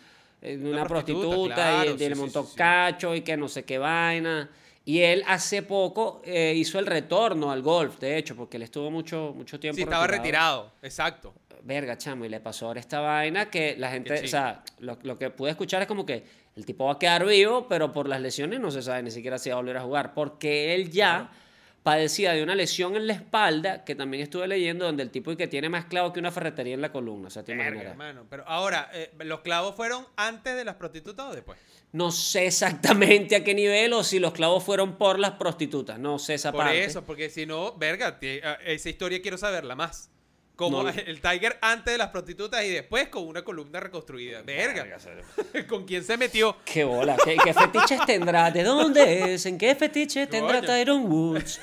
eh, 0.41 0.58
una 0.58 0.86
prostituta, 0.86 1.27
prostituta, 1.27 1.55
claro, 1.55 1.95
y, 1.95 1.97
sí, 1.99 2.10
le 2.10 2.15
montó 2.15 2.47
cacho 2.55 3.15
y 3.15 3.21
que 3.21 3.38
no 3.38 3.47
sé 3.47 3.63
qué 3.63 3.77
vaina. 3.77 4.49
Y 4.88 4.99
él 5.01 5.23
hace 5.27 5.63
poco 5.63 6.21
eh, 6.23 6.53
hizo 6.55 6.77
el 6.77 6.86
retorno 6.86 7.51
al 7.51 7.63
golf, 7.63 7.99
de 7.99 8.17
hecho, 8.17 8.36
porque 8.36 8.58
él 8.58 8.63
estuvo 8.63 8.91
mucho, 8.91 9.34
mucho 9.36 9.60
tiempo 9.60 9.77
Sí, 9.77 9.81
estaba 9.84 10.05
retirado. 10.05 10.71
Exacto. 10.84 11.34
Verga, 11.63 11.97
chamo, 11.97 12.25
y 12.25 12.29
le 12.29 12.39
pasó 12.39 12.67
ahora 12.67 12.79
esta 12.79 12.99
vaina 12.99 13.49
que 13.49 13.75
la 13.77 13.89
gente, 13.89 14.13
o 14.23 14.27
sea, 14.27 14.63
lo, 14.79 14.99
lo 15.01 15.17
que 15.17 15.31
pude 15.31 15.49
escuchar 15.49 15.81
es 15.81 15.88
como 15.88 16.05
que 16.05 16.23
el 16.55 16.65
tipo 16.65 16.85
va 16.85 16.93
a 16.93 16.99
quedar 16.99 17.25
vivo, 17.25 17.67
pero 17.67 17.91
por 17.91 18.07
las 18.07 18.21
lesiones 18.21 18.59
no 18.59 18.71
se 18.71 18.81
sabe 18.81 19.03
ni 19.03 19.11
siquiera 19.11 19.37
si 19.37 19.49
va 19.49 19.55
a 19.55 19.59
volver 19.59 19.77
a 19.77 19.81
jugar, 19.81 20.13
porque 20.13 20.73
él 20.73 20.89
ya 20.89 21.29
padecía 21.83 22.31
de 22.31 22.41
una 22.41 22.55
lesión 22.55 22.95
en 22.95 23.05
la 23.07 23.13
espalda, 23.13 23.83
que 23.83 23.93
también 23.93 24.23
estuve 24.23 24.47
leyendo, 24.47 24.85
donde 24.85 25.03
el 25.03 25.11
tipo 25.11 25.31
y 25.31 25.35
que 25.35 25.47
tiene 25.47 25.69
más 25.69 25.85
clavo 25.85 26.11
que 26.13 26.19
una 26.19 26.31
ferretería 26.31 26.73
en 26.73 26.81
la 26.81 26.91
columna, 26.91 27.27
o 27.27 27.29
sea, 27.29 27.43
te 27.43 27.51
Verga, 27.51 27.65
imaginarás. 27.67 27.91
hermano. 27.91 28.25
Pero 28.29 28.43
ahora, 28.47 28.89
eh, 28.93 29.11
¿los 29.19 29.41
clavos 29.41 29.75
fueron 29.75 30.07
antes 30.15 30.55
de 30.55 30.65
las 30.65 30.75
prostitutas 30.75 31.27
o 31.27 31.35
después? 31.35 31.59
No 31.91 32.09
sé 32.11 32.47
exactamente 32.47 33.35
a 33.35 33.43
qué 33.43 33.53
nivel 33.53 33.93
o 33.93 34.03
si 34.03 34.17
los 34.19 34.31
clavos 34.33 34.63
fueron 34.63 34.97
por 34.97 35.19
las 35.19 35.31
prostitutas, 35.33 35.99
no 35.99 36.17
sé 36.19 36.35
esa 36.35 36.51
Por 36.51 36.61
parte. 36.63 36.83
eso, 36.85 37.03
porque 37.05 37.29
si 37.29 37.45
no, 37.45 37.73
verga, 37.77 38.17
ah, 38.43 38.57
esa 38.65 38.89
historia 38.89 39.21
quiero 39.21 39.37
saberla 39.37 39.75
más. 39.75 40.09
Como 40.55 40.83
No. 40.83 40.89
el 40.89 41.19
Tiger 41.21 41.57
antes 41.61 41.91
de 41.93 41.97
las 41.97 42.09
prostitutas 42.09 42.63
y 42.63 42.69
después 42.69 43.09
con 43.09 43.27
una 43.27 43.43
columna 43.43 43.79
reconstruida. 43.81 44.41
Verga. 44.41 44.85
¿Con 45.67 45.85
quién 45.85 46.03
se 46.03 46.15
metió? 46.17 46.55
Qué 46.63 46.83
bola, 46.85 47.17
¿Qué, 47.23 47.35
qué 47.43 47.53
fetiches 47.53 47.99
tendrá? 48.05 48.49
¿De 48.51 48.63
dónde 48.63 49.33
es? 49.33 49.45
¿En 49.45 49.57
qué 49.57 49.75
fetiche 49.75 50.27
tendrá 50.27 50.59
Coño. 50.61 50.67
Tyron 50.67 51.05
Woods? 51.11 51.59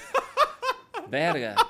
Verga. 1.09 1.55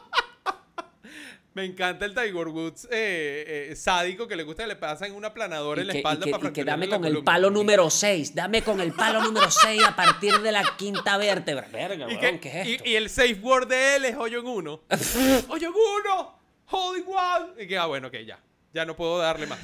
Me 1.54 1.66
encanta 1.66 2.06
el 2.06 2.14
Tiger 2.14 2.48
Woods 2.48 2.88
eh, 2.90 3.68
eh, 3.70 3.76
sádico 3.76 4.26
que 4.26 4.36
le 4.36 4.42
gusta 4.42 4.62
que 4.62 4.68
le 4.68 4.76
pasan 4.76 5.12
una 5.12 5.34
planadora 5.34 5.80
Y 5.80 5.82
en 5.82 5.86
la 5.88 5.94
y 5.94 5.96
espalda 5.98 6.24
que- 6.24 6.30
para 6.30 6.48
y 6.48 6.52
que 6.54 6.64
dame 6.64 6.88
con 6.88 7.04
el 7.04 7.22
palo 7.22 7.50
número 7.50 7.90
6, 7.90 8.34
dame 8.34 8.62
con 8.62 8.80
el 8.80 8.92
palo 8.94 9.20
número 9.20 9.50
6 9.50 9.84
a 9.84 9.94
partir 9.94 10.40
de 10.40 10.50
la 10.50 10.64
quinta 10.78 11.18
vértebra. 11.18 11.68
Verga, 11.70 12.06
Y, 12.10 12.16
weón, 12.16 12.38
que- 12.38 12.50
¿qué 12.50 12.60
es 12.62 12.68
y- 12.86 12.88
y 12.90 12.94
el 12.96 13.10
safe 13.10 13.34
word 13.42 13.68
de 13.68 13.96
él 13.96 14.06
es 14.06 14.16
hoyo 14.16 14.40
en 14.40 14.46
uno. 14.46 14.80
¡Hoyo 15.50 15.68
en 15.68 15.74
uno! 15.74 16.41
¡Holding 16.72 17.04
one! 17.06 17.62
Y 17.62 17.66
que, 17.68 17.78
ah, 17.78 17.86
bueno, 17.86 18.10
que 18.10 18.24
ya. 18.24 18.38
Ya 18.74 18.84
no 18.84 18.96
puedo 18.96 19.18
darle 19.18 19.46
más. 19.46 19.58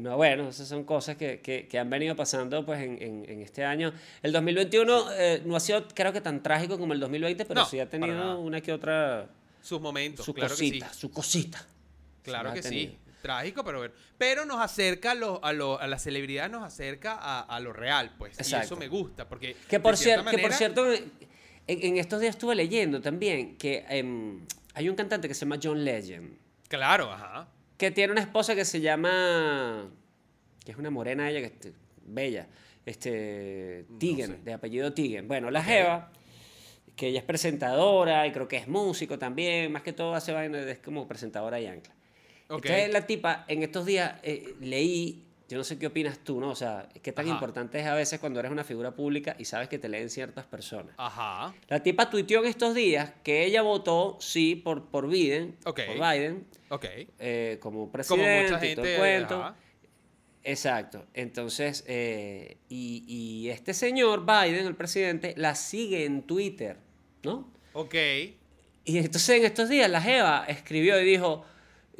No, 0.00 0.16
bueno, 0.16 0.48
esas 0.50 0.68
son 0.68 0.84
cosas 0.84 1.16
que, 1.16 1.40
que- 1.40 1.66
que 1.66 1.78
han 1.78 1.88
venido 1.90 2.14
pasando 2.14 2.64
pues 2.64 2.80
en, 2.82 3.00
en- 3.02 3.24
en 3.28 3.40
este 3.42 3.64
año. 3.64 3.92
El 4.22 4.32
2021 4.32 5.12
eh, 5.12 5.42
no 5.44 5.56
ha 5.56 5.60
sido 5.60 5.88
creo 5.88 6.12
que 6.12 6.20
tan 6.20 6.42
trágico 6.42 6.78
como 6.78 6.92
el 6.92 7.00
2020, 7.00 7.46
pero 7.46 7.60
No, 7.62 7.66
sí 7.66 7.80
ha 7.80 7.88
tenido 7.88 8.38
una 8.38 8.60
que 8.60 8.72
otra 8.72 9.28
Sus 9.62 9.80
momentos, 9.80 10.24
su 10.26 10.34
claro 10.34 10.50
que 10.54 10.56
sí. 10.58 10.68
cosita, 10.78 10.92
su 10.92 11.10
cosita. 11.10 11.66
Claro 12.22 12.52
que 12.52 12.62
sí. 12.62 12.96
Trágico, 13.22 13.64
pero 13.64 13.78
bueno. 13.78 13.94
Pero 14.18 14.44
nos 14.44 14.60
acerca 14.60 15.10
a, 15.12 15.14
lo, 15.14 15.44
a, 15.44 15.52
lo- 15.52 15.80
a 15.80 15.86
la 15.86 15.98
celebridad, 15.98 16.48
nos 16.50 16.62
acerca 16.62 17.14
a, 17.14 17.40
a 17.40 17.60
lo 17.60 17.72
real, 17.72 18.14
pues. 18.18 18.36
Y 18.48 18.54
eso 18.54 18.76
me 18.76 18.88
gusta, 18.88 19.28
porque. 19.28 19.56
Que 19.68 19.80
por, 19.80 19.94
cier- 19.96 20.24
que 20.30 20.38
por 20.38 20.52
cierto, 20.52 20.92
en, 20.92 21.02
en 21.66 21.96
estos 21.96 22.20
días 22.20 22.34
estuve 22.36 22.54
leyendo 22.54 23.00
también 23.00 23.56
que 23.56 23.84
em, 23.88 24.40
hay 24.74 24.88
un 24.88 24.96
cantante 24.96 25.28
que 25.28 25.34
se 25.34 25.40
llama 25.40 25.58
John 25.62 25.84
Legend, 25.84 26.36
Claro, 26.68 27.10
ajá. 27.12 27.48
que 27.76 27.90
tiene 27.90 28.12
una 28.12 28.20
esposa 28.22 28.54
que 28.54 28.64
se 28.64 28.80
llama, 28.80 29.88
que 30.64 30.72
es 30.72 30.78
una 30.78 30.90
morena 30.90 31.28
ella, 31.30 31.40
que 31.40 31.68
es 31.68 31.74
bella, 32.04 32.46
este, 32.86 33.86
Tigen, 33.98 34.26
sé. 34.26 34.38
de 34.44 34.52
apellido 34.52 34.92
Tigen. 34.92 35.26
Bueno, 35.28 35.50
la 35.50 35.62
Jeva, 35.62 36.12
que 36.96 37.08
ella 37.08 37.18
es 37.20 37.24
presentadora 37.24 38.26
y 38.26 38.32
creo 38.32 38.46
que 38.48 38.56
es 38.58 38.68
músico 38.68 39.18
también, 39.18 39.72
más 39.72 39.82
que 39.82 39.92
todo 39.92 40.14
hace 40.14 40.32
vaina, 40.32 40.60
es 40.60 40.78
como 40.78 41.06
presentadora 41.08 41.60
y 41.60 41.66
ancla. 41.66 41.94
Ok. 42.48 42.64
Entonces 42.66 42.92
la 42.92 43.06
tipa, 43.06 43.44
en 43.48 43.62
estos 43.62 43.86
días 43.86 44.14
eh, 44.22 44.54
leí, 44.60 45.24
yo 45.50 45.58
no 45.58 45.64
sé 45.64 45.78
qué 45.78 45.88
opinas 45.88 46.18
tú, 46.20 46.40
¿no? 46.40 46.48
O 46.50 46.54
sea, 46.54 46.88
qué 47.02 47.12
tan 47.12 47.26
Ajá. 47.26 47.34
importante 47.34 47.78
es 47.80 47.86
a 47.86 47.94
veces 47.94 48.18
cuando 48.20 48.40
eres 48.40 48.50
una 48.52 48.64
figura 48.64 48.94
pública 48.94 49.36
y 49.38 49.44
sabes 49.44 49.68
que 49.68 49.78
te 49.78 49.88
leen 49.88 50.08
ciertas 50.08 50.46
personas. 50.46 50.94
Ajá. 50.96 51.52
La 51.68 51.82
tipa 51.82 52.08
tuiteó 52.08 52.40
en 52.40 52.46
estos 52.48 52.74
días 52.74 53.12
que 53.22 53.44
ella 53.44 53.60
votó 53.62 54.16
sí 54.20 54.54
por, 54.54 54.86
por 54.90 55.08
Biden, 55.08 55.56
por 55.62 55.74
Biden, 55.76 56.46
Ok. 56.70 56.84
eh, 57.18 57.58
como 57.60 57.80
Como 57.80 57.92
presidente 57.92 58.52
mucha 58.52 58.66
y 58.66 58.74
todo 58.74 58.84
gente. 58.84 58.94
el 58.94 58.98
cuento. 59.26 59.34
ajá. 59.42 59.56
Exacto. 60.42 61.04
Entonces, 61.12 61.84
eh, 61.86 62.56
y, 62.68 63.04
y 63.06 63.50
este 63.50 63.74
señor 63.74 64.24
Biden, 64.24 64.66
el 64.66 64.74
presidente, 64.76 65.34
la 65.36 65.54
sigue 65.54 66.04
en 66.06 66.22
Twitter, 66.22 66.78
¿no? 67.22 67.52
Ok. 67.74 67.94
Y 68.84 68.96
entonces 68.98 69.28
en 69.38 69.44
estos 69.44 69.68
días 69.68 69.90
la 69.90 70.00
Jeva 70.00 70.46
escribió 70.48 70.98
y 71.00 71.04
dijo, 71.04 71.44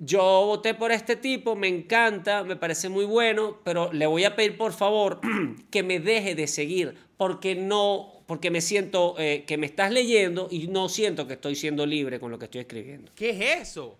yo 0.02 0.22
voté 0.46 0.74
por 0.74 0.92
este 0.92 1.14
tipo, 1.16 1.54
me 1.56 1.68
encanta, 1.68 2.42
me 2.42 2.56
parece 2.56 2.88
muy 2.88 3.04
bueno, 3.04 3.58
pero 3.64 3.92
le 3.92 4.06
voy 4.06 4.24
a 4.24 4.34
pedir 4.34 4.56
por 4.56 4.72
favor 4.72 5.20
que 5.70 5.82
me 5.82 6.00
deje 6.00 6.34
de 6.34 6.46
seguir 6.46 6.96
porque 7.16 7.54
no, 7.54 8.12
porque 8.26 8.50
me 8.50 8.60
siento 8.62 9.14
eh, 9.18 9.44
que 9.46 9.58
me 9.58 9.66
estás 9.66 9.90
leyendo 9.92 10.48
y 10.50 10.68
no 10.68 10.88
siento 10.88 11.26
que 11.26 11.34
estoy 11.34 11.54
siendo 11.54 11.84
libre 11.84 12.18
con 12.18 12.30
lo 12.30 12.38
que 12.38 12.46
estoy 12.46 12.62
escribiendo. 12.62 13.12
¿Qué 13.14 13.30
es 13.58 13.68
eso? 13.70 13.98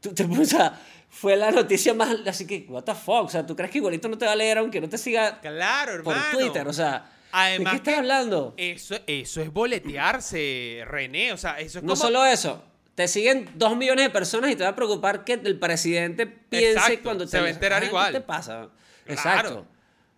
Tú 0.00 0.14
te- 0.14 0.24
o 0.24 0.44
sea, 0.44 0.80
fue 1.10 1.36
la 1.36 1.50
noticia 1.50 1.92
más, 1.92 2.16
así 2.26 2.46
que, 2.46 2.64
what 2.68 2.84
the 2.84 2.94
fuck, 2.94 3.24
o 3.24 3.28
sea, 3.28 3.44
¿tú 3.44 3.54
crees 3.56 3.70
que 3.70 3.78
igualito 3.78 4.08
no 4.08 4.16
te 4.16 4.24
va 4.26 4.32
a 4.32 4.36
leer 4.36 4.58
aunque 4.58 4.80
no 4.80 4.88
te 4.88 4.96
siga 4.96 5.40
Claro, 5.40 6.02
por 6.04 6.14
hermano. 6.16 6.38
Twitter? 6.38 6.66
O 6.68 6.72
sea, 6.72 7.12
Además 7.32 7.74
¿de 7.74 7.78
qué 7.82 7.90
estás 7.90 7.98
hablando? 7.98 8.54
Eso, 8.56 8.96
eso 9.06 9.42
es 9.42 9.52
boletearse, 9.52 10.82
René. 10.86 11.32
O 11.32 11.36
sea, 11.36 11.58
eso 11.60 11.78
es 11.78 11.84
No 11.84 11.90
como. 11.94 11.96
solo 11.96 12.24
eso, 12.24 12.62
te 12.98 13.06
siguen 13.06 13.48
dos 13.54 13.76
millones 13.76 14.06
de 14.06 14.10
personas 14.10 14.50
y 14.50 14.56
te 14.56 14.64
va 14.64 14.70
a 14.70 14.74
preocupar 14.74 15.22
que 15.22 15.34
el 15.34 15.56
presidente 15.56 16.26
piense 16.26 16.72
Exacto, 16.72 17.02
cuando 17.04 17.24
te 17.26 17.30
se 17.30 17.40
va 17.40 17.46
a 17.46 17.50
enterar 17.50 17.80
Ah, 17.84 17.86
igual. 17.86 18.12
¿Qué 18.12 18.18
te 18.18 18.26
pasa? 18.26 18.52
Claro. 18.52 18.72
Exacto. 19.06 19.66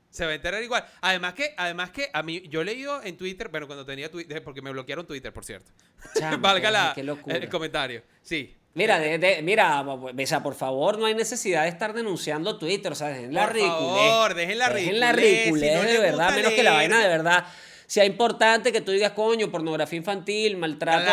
Se 0.08 0.24
va 0.24 0.32
a 0.32 0.34
enterar 0.34 0.62
igual. 0.62 0.82
Además 1.02 1.34
que, 1.34 1.52
además 1.58 1.90
que 1.90 2.08
a 2.10 2.22
mí, 2.22 2.42
yo 2.48 2.62
he 2.62 2.64
leído 2.64 3.02
en 3.02 3.18
Twitter, 3.18 3.48
bueno, 3.50 3.66
cuando 3.66 3.84
tenía 3.84 4.10
Twitter, 4.10 4.42
porque 4.42 4.62
me 4.62 4.70
bloquearon 4.70 5.06
Twitter, 5.06 5.30
por 5.30 5.44
cierto. 5.44 5.70
Chamo, 6.18 6.38
Valga 6.38 6.70
la, 6.70 6.92
qué 6.94 7.02
locura. 7.04 7.36
el 7.36 7.50
comentario. 7.50 8.02
Sí. 8.22 8.56
Mira, 8.72 8.98
de, 8.98 9.18
de- 9.18 9.42
mira, 9.42 9.84
Besa, 10.14 10.42
por 10.42 10.54
favor, 10.54 10.98
no 10.98 11.04
hay 11.04 11.14
necesidad 11.14 11.64
de 11.64 11.68
estar 11.68 11.92
denunciando 11.92 12.56
Twitter, 12.56 12.92
o 12.92 12.94
sea, 12.94 13.08
dejen 13.08 13.34
la 13.34 13.44
Por 13.44 13.56
ridiculez. 13.56 14.08
favor, 14.08 14.34
dejen 14.34 14.58
la 14.58 14.70
Dejen 14.70 15.00
la 15.00 15.12
ridiculez, 15.12 15.42
ridiculez, 15.42 15.70
si 15.70 15.76
no 15.76 15.92
de 15.92 15.98
verdad, 16.10 16.34
menos 16.34 16.52
que 16.54 16.62
la 16.62 16.72
vaina 16.72 16.98
de 16.98 17.08
verdad 17.08 17.44
sea 17.90 18.04
importante 18.04 18.70
que 18.70 18.80
tú 18.82 18.92
digas, 18.92 19.10
coño, 19.12 19.50
pornografía 19.50 19.96
infantil, 19.96 20.56
maltrato 20.56 20.98
a 20.98 21.02
la 21.02 21.12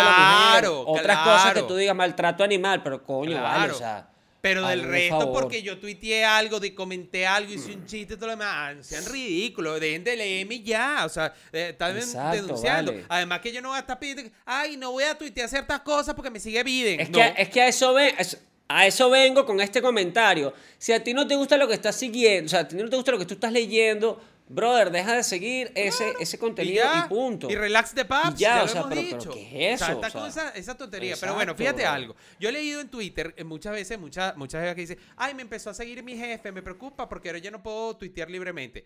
Claro, 0.52 0.84
mujer, 0.86 1.02
otras 1.02 1.18
cosas 1.20 1.46
que 1.48 1.52
claro. 1.54 1.68
tú 1.68 1.76
digas, 1.76 1.96
maltrato 1.96 2.44
animal, 2.44 2.84
pero 2.84 3.04
coño, 3.04 3.42
vale, 3.42 3.58
Claro. 3.58 3.76
o 3.76 3.78
sea. 3.80 4.10
Pero 4.42 4.68
del 4.68 4.84
resto, 4.84 5.20
favor. 5.20 5.42
porque 5.42 5.64
yo 5.64 5.80
tuiteé 5.80 6.24
algo, 6.24 6.60
de 6.60 6.76
comenté 6.76 7.26
algo, 7.26 7.52
hice 7.52 7.72
un 7.74 7.86
chiste, 7.88 8.16
todo 8.16 8.28
lo 8.28 8.32
demás, 8.34 8.48
ah, 8.54 8.74
sean 8.82 9.04
ridículos, 9.08 9.80
dejen 9.82 10.04
de 10.04 10.16
leerme 10.16 10.62
ya, 10.62 11.02
o 11.06 11.10
sea, 11.10 11.34
eh, 11.52 11.70
están 11.72 11.98
Exacto, 11.98 12.36
denunciando. 12.44 12.92
vale. 12.92 13.06
Además 13.10 13.40
que 13.40 13.52
yo 13.52 13.62
no 13.64 13.70
voy 13.70 13.78
a 13.78 13.80
estar 13.82 13.98
pidiendo, 13.98 14.32
ay, 14.46 14.78
no 14.78 14.92
voy 14.92 15.04
a 15.06 15.18
tuitear 15.18 15.50
ciertas 15.50 15.80
cosas 15.80 16.14
porque 16.14 16.30
me 16.30 16.40
sigue 16.40 16.62
Biden. 16.64 17.00
Es 17.00 17.10
No. 17.10 17.18
que, 17.18 17.34
es 17.42 17.50
que 17.50 17.62
a 17.64 17.68
eso 17.68 17.96
ve, 17.96 18.14
es- 18.20 18.38
a 18.70 18.86
eso 18.86 19.10
vengo 19.10 19.46
con 19.48 19.60
este 19.60 19.82
comentario. 19.82 20.54
Si 20.78 20.94
a 20.94 21.04
ti 21.04 21.16
no 21.16 21.26
te 21.26 21.36
gusta 21.36 21.58
lo 21.58 21.68
que 21.68 21.74
estás 21.74 21.96
siguiendo, 21.96 22.46
o 22.46 22.50
sea, 22.50 22.60
a 22.60 22.68
ti 22.68 22.76
no 22.76 22.88
te 22.88 22.96
gusta 22.96 23.12
lo 23.12 23.18
que 23.18 23.26
tú 23.26 23.34
estás 23.34 23.52
leyendo, 23.52 24.22
brother, 24.50 24.92
deja 24.92 25.14
de 25.16 25.24
seguir 25.24 25.72
ese, 25.76 26.14
ese 26.20 26.38
contenido 26.40 26.84
y, 26.86 26.88
ya, 27.00 27.08
punto. 27.10 27.50
Y 27.50 27.56
relax 27.56 27.94
the 27.94 28.06
paps, 28.06 28.40
Y 28.40 28.44
ya, 28.44 28.56
ya, 28.56 28.62
o 28.62 28.66
lo 28.66 28.68
sea, 28.72 28.82
hemos 28.82 28.90
pero- 28.94 29.02
pero 29.10 29.18
dicho. 29.18 29.32
¿qué 29.34 29.74
es 29.74 29.82
O 29.82 29.86
sea, 29.86 29.94
eso? 29.94 29.96
está 30.02 30.08
O 30.08 30.12
sea, 30.12 30.22
con 30.22 30.30
esa, 30.30 30.50
esa 30.58 30.78
tontería. 30.78 31.16
pero 31.20 31.34
bueno, 31.36 31.56
fíjate 31.56 31.82
bro. 31.84 31.92
algo. 31.92 32.16
Yo 32.40 32.50
he 32.50 32.52
leído 32.52 32.82
en 32.82 32.90
Twitter 32.90 33.34
eh, 33.38 33.44
muchas 33.44 33.74
veces, 33.74 34.00
muchas, 34.00 34.36
muchas 34.38 34.62
veces 34.62 34.76
que 34.76 34.82
dice, 34.82 34.98
ay, 35.18 35.34
me 35.34 35.42
empezó 35.42 35.70
a 35.70 35.74
seguir 35.74 36.02
mi 36.04 36.16
jefe, 36.18 36.52
me 36.52 36.62
preocupa 36.62 37.08
porque 37.10 37.30
ahora 37.30 37.40
ya 37.40 37.52
no 37.52 37.62
puedo 37.62 37.96
tuitear 37.98 38.30
libremente. 38.30 38.86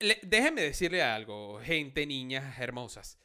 Le- 0.00 0.18
déjenme 0.22 0.62
decirle 0.62 1.02
algo, 1.02 1.60
gente, 1.62 2.06
niñas 2.06 2.58
hermosas. 2.58 3.18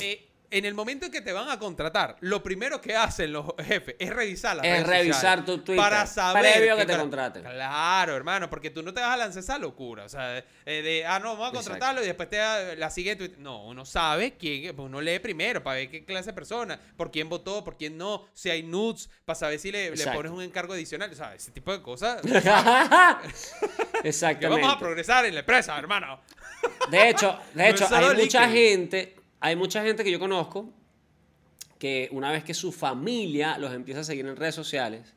Eh, 0.00 0.28
en 0.54 0.64
el 0.64 0.74
momento 0.74 1.06
en 1.06 1.12
que 1.12 1.20
te 1.20 1.32
van 1.32 1.48
a 1.48 1.58
contratar, 1.58 2.16
lo 2.20 2.40
primero 2.40 2.80
que 2.80 2.94
hacen 2.96 3.32
los 3.32 3.46
jefes 3.58 3.96
es 3.98 4.10
revisar 4.10 4.56
las 4.56 4.64
Es 4.64 4.86
redes 4.86 5.00
revisar 5.00 5.44
tu 5.44 5.58
Twitter, 5.58 5.76
para 5.76 6.06
saber 6.06 6.42
previo 6.52 6.74
a 6.74 6.76
que 6.76 6.86
qué 6.86 6.92
te 6.92 6.98
contraten. 6.98 7.42
Claro, 7.42 8.14
hermano, 8.14 8.48
porque 8.48 8.70
tú 8.70 8.80
no 8.82 8.94
te 8.94 9.00
vas 9.00 9.10
a 9.10 9.16
lanzar 9.16 9.42
esa 9.42 9.58
locura, 9.58 10.04
o 10.04 10.08
sea, 10.08 10.38
eh, 10.38 10.44
de 10.64 11.04
ah 11.06 11.18
no, 11.18 11.36
vamos 11.36 11.46
a 11.46 11.48
Exacto. 11.48 11.70
contratarlo 11.70 12.02
y 12.04 12.06
después 12.06 12.30
te 12.30 12.36
da 12.36 12.76
la 12.76 12.88
siguiente. 12.90 13.34
No, 13.38 13.66
uno 13.66 13.84
sabe 13.84 14.36
quién, 14.36 14.76
pues 14.76 14.86
uno 14.86 15.00
lee 15.00 15.18
primero 15.18 15.60
para 15.62 15.76
ver 15.78 15.90
qué 15.90 16.04
clase 16.04 16.30
de 16.30 16.34
persona, 16.34 16.78
por 16.96 17.10
quién 17.10 17.28
votó, 17.28 17.64
por 17.64 17.76
quién 17.76 17.98
no, 17.98 18.26
si 18.32 18.48
hay 18.48 18.62
nudes, 18.62 19.10
para 19.24 19.34
saber 19.34 19.58
si 19.58 19.72
le, 19.72 19.92
pones 20.12 20.30
un 20.30 20.42
encargo 20.42 20.74
adicional, 20.74 21.10
o 21.10 21.16
sea, 21.16 21.34
ese 21.34 21.50
tipo 21.50 21.72
de 21.72 21.82
cosas. 21.82 22.20
que 24.02 24.08
Exactamente. 24.08 24.62
vamos 24.62 24.76
a 24.76 24.78
progresar 24.78 25.26
en 25.26 25.34
la 25.34 25.40
empresa, 25.40 25.76
hermano. 25.76 26.20
De 26.90 27.10
hecho, 27.10 27.38
de 27.54 27.70
hecho 27.70 27.86
hay 27.90 28.14
mucha 28.16 28.46
LinkedIn. 28.46 28.50
gente, 28.52 29.16
hay 29.44 29.56
mucha 29.56 29.82
gente 29.82 30.04
que 30.04 30.10
yo 30.10 30.18
conozco 30.18 30.70
que 31.78 32.08
una 32.12 32.32
vez 32.32 32.44
que 32.44 32.54
su 32.54 32.72
familia 32.72 33.58
los 33.58 33.74
empieza 33.74 34.00
a 34.00 34.04
seguir 34.04 34.24
en 34.24 34.36
redes 34.36 34.54
sociales, 34.54 35.12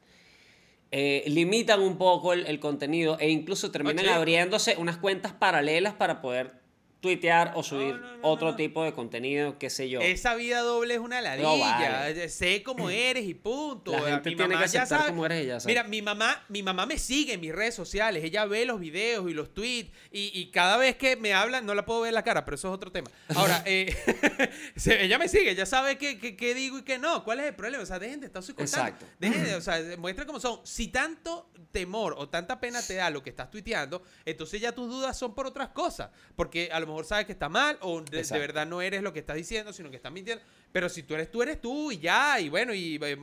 eh, 0.91 1.23
limitan 1.27 1.79
un 1.79 1.97
poco 1.97 2.33
el, 2.33 2.45
el 2.45 2.59
contenido 2.59 3.17
e 3.21 3.29
incluso 3.29 3.71
terminan 3.71 4.09
abriéndose 4.09 4.75
unas 4.77 4.97
cuentas 4.97 5.31
paralelas 5.31 5.93
para 5.93 6.19
poder 6.21 6.51
tuitear 6.99 7.51
o 7.55 7.63
subir 7.63 7.95
no, 7.95 8.17
no, 8.17 8.27
otro 8.27 8.55
tipo 8.55 8.83
de 8.83 8.91
contenido, 8.93 9.57
qué 9.59 9.69
sé 9.69 9.87
yo. 9.89 9.99
Esa 10.01 10.33
vida 10.35 10.61
doble 10.61 10.95
es 10.95 10.99
una 10.99 11.21
ladilla. 11.21 11.47
Vale. 11.49 12.29
Sé 12.29 12.63
cómo 12.63 12.89
eres 12.89 13.25
y 13.25 13.33
punto. 13.35 13.91
La 13.91 14.01
gente 14.01 14.29
Mi 14.31 14.35
tiene 14.35 14.53
mamá 14.55 14.65
que 14.65 14.71
ya 14.71 14.85
sabe- 14.85 15.09
cómo 15.09 15.25
eres 15.25 15.43
y 15.43 15.47
ya 15.47 15.59
sabe. 15.59 15.71
Mira, 15.73 15.83
mi 15.83 16.01
mamá, 16.01 16.43
mi 16.49 16.63
mamá 16.63 16.85
me 16.85 16.97
sigue 16.97 17.33
en 17.33 17.41
mis 17.41 17.53
redes 17.53 17.75
sociales. 17.75 18.23
Ella 18.23 18.45
ve 18.45 18.65
los 18.65 18.79
videos 18.79 19.29
y 19.29 19.33
los 19.33 19.53
tweets. 19.53 19.91
Y, 20.11 20.31
y 20.33 20.51
cada 20.51 20.77
vez 20.77 20.95
que 20.95 21.15
me 21.15 21.33
hablan, 21.33 21.65
no 21.65 21.75
la 21.75 21.85
puedo 21.85 22.01
ver 22.01 22.13
la 22.13 22.23
cara, 22.23 22.43
pero 22.45 22.55
eso 22.55 22.67
es 22.69 22.73
otro 22.73 22.91
tema. 22.91 23.09
Ahora, 23.35 23.61
eh, 23.67 23.95
ella 24.85 25.17
me 25.19 25.27
sigue, 25.27 25.51
ella 25.51 25.65
sabe 25.65 25.97
qué, 25.97 26.19
qué- 26.19 26.35
qué 26.35 26.53
digo 26.53 26.79
y 26.79 26.83
qué 26.83 26.97
no. 26.99 27.23
¿Cuál 27.23 27.39
es 27.41 27.45
el 27.47 27.55
problema? 27.55 27.83
O 27.83 27.85
sea, 27.85 27.99
dejen 27.99 28.19
de 28.19 28.27
estar. 28.27 28.43
Exacto. 28.57 29.05
Dejen 29.19 29.43
de, 29.43 29.55
o 29.55 29.61
sea, 29.61 29.79
muestra 29.97 30.25
cómo 30.25 30.39
son. 30.39 30.61
Si 30.63 30.87
tanto 30.87 31.49
temor 31.71 32.15
o 32.17 32.29
tanta 32.29 32.59
pena 32.59 32.81
te 32.81 32.95
da 32.95 33.09
lo 33.09 33.21
que 33.21 33.29
estás 33.29 33.51
tuiteando, 33.51 34.01
entonces 34.25 34.59
ya 34.61 34.71
tus 34.71 34.87
dudas 34.89 35.17
son 35.17 35.35
por 35.35 35.45
otras 35.45 35.69
cosas. 35.69 36.09
Porque 36.35 36.69
a 36.71 36.79
lo 36.79 36.86
mejor 36.87 37.05
sabes 37.05 37.25
que 37.25 37.31
está 37.31 37.49
mal 37.49 37.77
o 37.81 38.01
de, 38.01 38.23
verdad 38.31 38.65
no 38.65 38.81
eres 38.81 39.01
lo 39.01 39.13
que 39.13 39.19
estás 39.19 39.35
diciendo, 39.35 39.73
sino 39.73 39.89
que 39.89 39.97
estás 39.97 40.11
mintiendo. 40.11 40.43
Pero 40.71 40.89
si 40.89 41.03
tú 41.03 41.15
eres 41.15 41.31
tú, 41.31 41.41
eres 41.41 41.61
tú 41.61 41.91
y 41.91 41.99
ya, 41.99 42.39
y 42.39 42.49
bueno, 42.49 42.73
y 42.73 42.95
eh, 42.95 43.17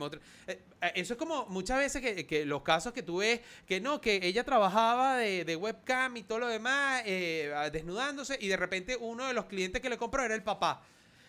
eh, 0.47 0.61
eh, 0.81 0.91
eso 0.95 1.13
es 1.13 1.19
como 1.19 1.45
muchas 1.47 1.79
veces 1.79 2.01
que, 2.01 2.25
que 2.25 2.45
los 2.45 2.61
casos 2.61 2.93
que 2.93 3.03
tú 3.03 3.17
ves, 3.17 3.41
que 3.67 3.81
no, 3.81 4.01
que 4.01 4.19
ella 4.23 4.43
trabajaba 4.43 5.17
de, 5.17 5.45
de 5.45 5.55
webcam 5.55 6.17
y 6.17 6.23
todo 6.23 6.39
lo 6.39 6.47
demás, 6.47 7.03
eh, 7.05 7.53
desnudándose, 7.71 8.37
y 8.39 8.47
de 8.47 8.57
repente 8.57 8.97
uno 8.97 9.27
de 9.27 9.33
los 9.33 9.45
clientes 9.45 9.81
que 9.81 9.89
le 9.89 9.97
compró 9.97 10.23
era 10.23 10.35
el 10.35 10.43
papá. 10.43 10.81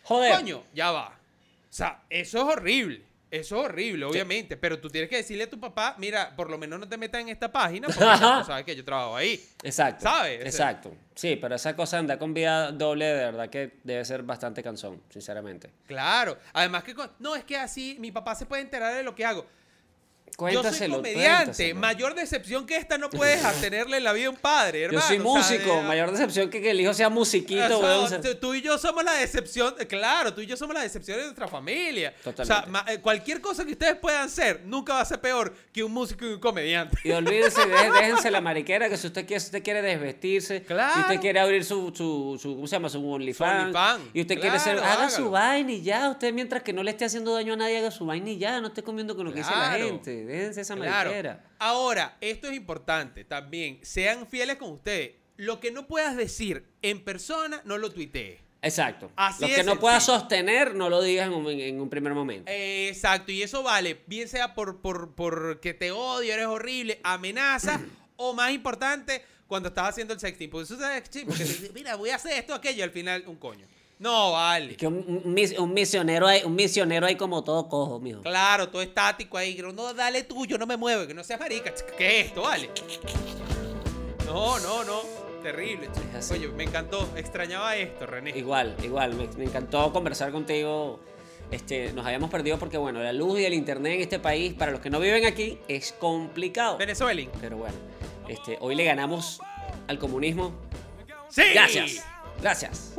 Joder. 0.05 0.37
Coño, 0.37 0.64
ya 0.75 0.90
va. 0.92 1.09
O 1.09 1.72
sea, 1.72 2.03
eso 2.09 2.38
es 2.38 2.44
horrible. 2.44 3.05
Eso 3.40 3.57
es 3.61 3.64
horrible, 3.66 4.05
obviamente. 4.05 4.57
Pero 4.57 4.79
tú 4.79 4.88
tienes 4.90 5.09
que 5.11 5.16
decirle 5.16 5.44
a 5.44 5.51
tu 5.51 5.59
papá, 5.61 5.94
mira, 5.99 6.35
por 6.37 6.51
lo 6.51 6.59
menos 6.59 6.79
no 6.81 6.88
te 6.88 6.96
metas 6.96 7.20
en 7.20 7.29
esta 7.29 7.51
página 7.51 7.87
porque 7.88 8.01
ya 8.20 8.38
tú 8.40 8.46
sabes 8.46 8.64
que 8.64 8.75
yo 8.77 8.85
trabajo 8.85 9.16
ahí. 9.16 9.42
Exacto. 9.62 10.03
¿Sabes? 10.03 10.40
Exacto. 10.44 10.94
Sí, 11.14 11.37
pero 11.40 11.55
esa 11.55 11.75
cosa 11.75 11.96
de 11.96 12.01
andar 12.01 12.18
con 12.18 12.35
vida 12.35 12.72
doble, 12.72 13.07
de 13.07 13.25
verdad 13.25 13.49
que 13.49 13.79
debe 13.85 14.05
ser 14.05 14.22
bastante 14.22 14.62
cansón, 14.62 15.03
sinceramente. 15.11 15.70
Claro. 15.87 16.38
Además 16.53 16.85
que... 16.85 16.94
con- 16.94 17.11
No, 17.18 17.35
es 17.37 17.44
que 17.44 17.57
así 17.57 17.96
mi 18.01 18.11
papá 18.12 18.35
se 18.35 18.46
puede 18.46 18.62
enterar 18.62 18.94
de 18.94 19.03
lo 19.03 19.14
que 19.14 19.25
hago. 19.25 19.46
Yo 20.27 20.33
soy 20.47 20.53
Cuéntaselo. 20.53 20.97
comediante. 20.97 21.45
cuéntaselo. 21.45 21.81
Mayor 21.81 22.15
decepción 22.15 22.67
que 22.67 22.77
esta 22.77 22.99
no 22.99 23.09
puedes 23.09 23.41
tenerle 23.62 23.97
en 23.97 24.05
la 24.05 24.12
vida 24.12 24.27
a 24.27 24.31
un 24.31 24.37
padre, 24.37 24.81
Yo 24.81 24.85
hermano. 24.87 25.07
soy 25.07 25.17
O 25.19 25.23
sea, 25.23 25.57
músico, 25.59 25.83
mayor 25.83 26.11
decepción 26.12 26.51
que 26.51 26.61
que 26.61 26.73
el 26.73 26.81
hijo 26.81 26.93
sea 26.93 27.09
musiquito, 27.09 27.79
o 27.81 28.07
sea, 28.09 28.21
tú- 28.39 28.53
y 28.55 28.61
yo 28.61 28.77
somos 28.77 29.03
la 29.03 29.15
decepción, 29.15 29.75
claro, 29.89 30.35
tú 30.35 30.43
y 30.43 30.47
yo 30.47 30.57
somos 30.57 30.75
la 30.75 30.83
decepción 30.83 31.17
de 31.19 31.25
nuestra 31.25 31.49
familia. 31.49 32.12
O 32.21 32.23
sea, 32.23 32.35
Totalmente. 32.35 32.93
eh, 32.95 33.01
cualquier 33.01 33.41
cosa 33.41 33.65
que 33.65 33.73
ustedes 33.73 33.95
puedan 33.97 34.29
ser 34.29 34.61
nunca 34.67 34.93
va 34.95 35.01
a 35.01 35.05
ser 35.07 35.21
peor 35.23 35.55
que 35.73 35.83
un 35.83 35.93
músico 35.93 36.27
y 36.27 36.35
un 36.35 36.41
comediante. 36.41 36.99
Y 37.03 37.12
olvídense, 37.12 37.67
dé- 37.67 37.91
déjense 38.01 38.31
la 38.31 38.43
mariquera, 38.43 38.91
que 38.91 38.99
si 38.99 39.07
usted 39.07 39.27
quiere, 39.27 39.41
si 39.41 39.47
usted 39.47 39.62
quiere 39.62 39.81
desvestirse, 39.81 40.59
si 40.59 40.65
Claro. 40.67 41.01
usted 41.01 41.19
quiere 41.21 41.41
abrir 41.41 41.65
su, 41.65 41.93
su, 41.97 42.39
su 42.41 42.55
¿cómo 42.57 42.67
se 42.67 42.77
llama? 42.77 42.91
Su 42.91 42.99
OnlyFans, 43.11 43.62
OnlyFans, 43.75 44.05
y 44.12 44.21
usted 44.21 44.39
quiere 44.39 44.59
ser, 44.59 44.79
haga 44.81 45.09
su 45.09 45.31
vaina 45.31 45.73
y 45.73 45.81
ya, 45.83 46.11
usted 46.11 46.33
mientras 46.35 46.62
que 46.62 46.75
no 46.75 46.83
le 46.83 46.91
esté 46.91 47.07
haciendo 47.07 47.33
daño 47.35 47.55
a 47.55 47.57
nadie, 47.57 47.79
haga 47.79 47.91
su 47.91 48.05
vaina 48.05 48.29
y 48.31 48.37
ya, 48.39 48.61
no 48.61 48.69
esté 48.69 48.83
comiendo 48.83 49.17
con 49.17 49.25
lo 49.25 49.33
que 49.33 49.39
dice 49.39 49.51
la 49.51 49.57
Claro. 49.57 49.87
Déjense 50.24 50.61
esa 50.62 50.74
Claro. 50.76 51.11
mariquera. 51.11 51.44
Ahora, 51.59 52.16
esto 52.20 52.48
es 52.48 52.57
importante 52.57 53.24
también. 53.24 53.79
Sean 53.83 54.26
fieles 54.26 54.57
con 54.57 54.70
ustedes. 54.72 55.12
Lo 55.37 55.61
que 55.61 55.70
no 55.70 55.87
puedas 55.87 56.16
decir 56.16 56.64
en 56.83 57.05
persona, 57.05 57.61
no 57.64 57.76
lo 57.79 57.90
tuitees. 57.90 58.40
Exacto. 58.62 59.12
Así 59.16 59.42
lo 59.46 59.55
que 59.55 59.62
no 59.64 59.79
puedas 59.79 60.05
sostener, 60.07 60.74
no 60.74 60.88
lo 60.88 61.02
digas 61.02 61.26
en 61.29 61.35
un, 61.35 61.48
en 61.48 61.81
un 61.81 61.88
primer 61.90 62.14
momento. 62.14 62.50
Eh, 62.50 62.88
Exacto, 62.88 63.31
y 63.31 63.42
eso 63.42 63.62
vale, 63.62 64.00
bien 64.07 64.29
sea 64.29 64.55
por, 64.55 64.81
por, 64.81 65.14
por 65.14 65.61
que 65.61 65.74
te 65.74 65.90
odio, 65.92 66.33
eres 66.33 66.46
horrible, 66.46 66.98
amenaza, 67.05 67.81
o 68.16 68.33
más 68.33 68.50
importante, 68.52 69.22
cuando 69.46 69.68
estás 69.68 69.90
haciendo 69.90 70.14
el 70.14 70.20
sexting. 70.20 70.50
Porque 70.50 70.64
eso 70.64 70.74
es 70.74 70.81
sexting, 70.94 71.26
porque 71.26 71.44
te 71.44 71.70
mira, 71.74 71.94
voy 71.96 72.11
a 72.11 72.16
hacer 72.16 72.33
esto, 72.33 72.55
aquello, 72.55 72.79
y 72.79 72.83
al 72.83 72.90
final 72.90 73.24
un 73.26 73.37
coño. 73.37 73.66
No, 73.98 74.32
vale. 74.32 74.72
Es 74.72 74.76
que 74.76 74.87
un, 74.87 75.22
un 75.24 75.32
mis- 75.35 75.59
un 75.59 75.72
misionero 75.72 76.26
hay, 76.26 76.42
un 76.44 76.54
misionero 76.54 77.06
hay 77.06 77.16
como 77.16 77.42
todo 77.42 77.66
cojo, 77.68 77.98
mijo. 77.98 78.20
Claro, 78.20 78.68
todo 78.68 78.82
estático 78.82 79.38
ahí. 79.38 79.56
No, 79.74 79.94
dale 79.94 80.24
tú, 80.24 80.44
yo 80.46 80.59
no 80.59 80.66
me 80.66 80.76
muevo, 80.76 81.06
que 81.06 81.14
no 81.14 81.24
seas 81.24 81.40
marica. 81.40 81.72
¿Qué 81.96 82.20
es 82.20 82.26
esto, 82.26 82.42
vale? 82.42 82.70
No, 84.26 84.59
no, 84.59 84.85
no. 84.85 85.00
Terrible. 85.42 85.88
Es. 86.18 86.30
Oye, 86.30 86.48
me 86.48 86.64
encantó. 86.64 87.09
Extrañaba 87.16 87.76
esto, 87.76 88.04
René. 88.06 88.37
Igual, 88.37 88.76
igual, 88.82 89.14
me, 89.14 89.28
me 89.38 89.44
encantó 89.44 89.92
conversar 89.92 90.32
contigo. 90.32 91.00
Este, 91.50 91.92
nos 91.92 92.04
habíamos 92.04 92.28
perdido 92.30 92.59
porque, 92.59 92.76
bueno, 92.76 93.00
la 93.02 93.12
luz 93.12 93.38
y 93.38 93.44
el 93.44 93.54
internet 93.54 93.92
en 93.94 94.00
este 94.00 94.18
país, 94.18 94.52
para 94.54 94.72
los 94.72 94.80
que 94.80 94.90
no 94.90 94.98
viven 94.98 95.24
aquí, 95.24 95.59
es 95.68 95.92
complicado. 95.92 96.76
Venezuela. 96.76 97.22
Pero 97.40 97.59
bueno, 97.59 97.76
este, 98.28 98.59
hoy 98.61 98.74
le 98.74 98.85
ganamos 98.85 99.40
al 99.87 99.98
comunismo. 99.98 100.52
¡Sí! 101.28 101.42
Gracias, 101.54 102.04
gracias. 102.42 102.92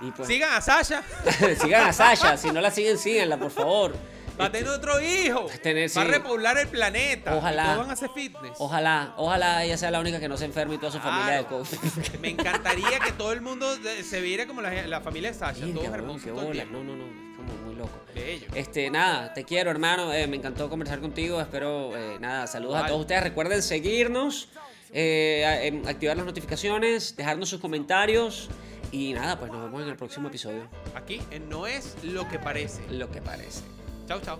Y 0.00 0.10
pues, 0.12 0.28
Sigan 0.28 0.52
a 0.54 0.60
Sasha. 0.60 1.02
sigan 1.60 1.88
a 1.88 1.92
Sasha, 1.92 2.36
si 2.36 2.50
no 2.50 2.60
la 2.60 2.70
siguen, 2.70 2.98
síganla, 2.98 3.36
por 3.36 3.50
favor. 3.50 3.94
Va 4.40 4.44
a 4.46 4.52
tener 4.52 4.68
otro 4.68 5.00
hijo. 5.00 5.46
tener- 5.64 5.90
Va 5.96 6.02
a 6.02 6.04
sí. 6.04 6.10
repoblar 6.12 6.56
el 6.58 6.68
planeta. 6.68 7.34
Ojalá. 7.34 7.62
Y 7.62 7.66
todos 7.66 7.78
van 7.78 7.90
a 7.90 7.92
hacer 7.94 8.10
fitness. 8.14 8.52
Ojalá, 8.58 9.12
ojalá 9.16 9.64
ella 9.64 9.76
sea 9.76 9.90
la 9.90 9.98
única 9.98 10.20
que 10.20 10.28
no 10.28 10.36
se 10.36 10.44
enferme 10.44 10.76
y 10.76 10.78
toda 10.78 10.92
su 10.92 11.00
familia 11.00 11.38
de. 11.38 11.44
COVID. 11.46 11.66
Me 12.20 12.28
encantaría 12.30 13.00
que 13.04 13.10
todo 13.12 13.32
el 13.32 13.40
mundo 13.40 13.66
se 14.08 14.20
viera 14.20 14.46
como 14.46 14.62
la, 14.62 14.70
la 14.86 15.00
familia 15.00 15.32
de 15.32 15.38
Sasha. 15.38 15.66
Todos 15.74 15.86
hermosos 15.86 16.22
qué 16.22 16.30
todo 16.30 16.46
bola. 16.46 16.64
No, 16.66 16.84
no, 16.84 16.94
no, 16.94 17.04
es 17.06 17.36
como 17.36 17.52
muy 17.64 17.74
loco. 17.74 18.00
Bello. 18.14 18.46
Este, 18.54 18.88
nada, 18.90 19.34
te 19.34 19.42
quiero, 19.42 19.72
hermano. 19.72 20.12
eh, 20.12 20.28
me 20.28 20.36
encantó 20.36 20.70
conversar 20.70 21.00
contigo. 21.00 21.40
Espero, 21.40 21.96
eh, 21.96 22.18
nada, 22.20 22.46
saludos 22.46 22.80
a 22.80 22.86
todos 22.86 23.00
ustedes. 23.00 23.24
Recuerden 23.24 23.60
seguirnos, 23.60 24.50
eh, 24.92 25.82
activar 25.88 26.16
las 26.16 26.26
notificaciones, 26.26 27.16
dejarnos 27.16 27.48
sus 27.48 27.60
comentarios. 27.60 28.48
Y 28.90 29.12
nada, 29.12 29.38
pues 29.38 29.52
nos 29.52 29.62
vemos 29.62 29.82
en 29.82 29.88
el 29.88 29.96
próximo 29.96 30.28
episodio. 30.28 30.68
Aquí 30.94 31.20
en 31.30 31.48
No 31.48 31.66
es 31.66 31.96
lo 32.02 32.28
que 32.28 32.38
parece. 32.38 32.82
Lo 32.90 33.10
que 33.10 33.20
parece. 33.20 33.62
Chao, 34.06 34.20
chao. 34.20 34.38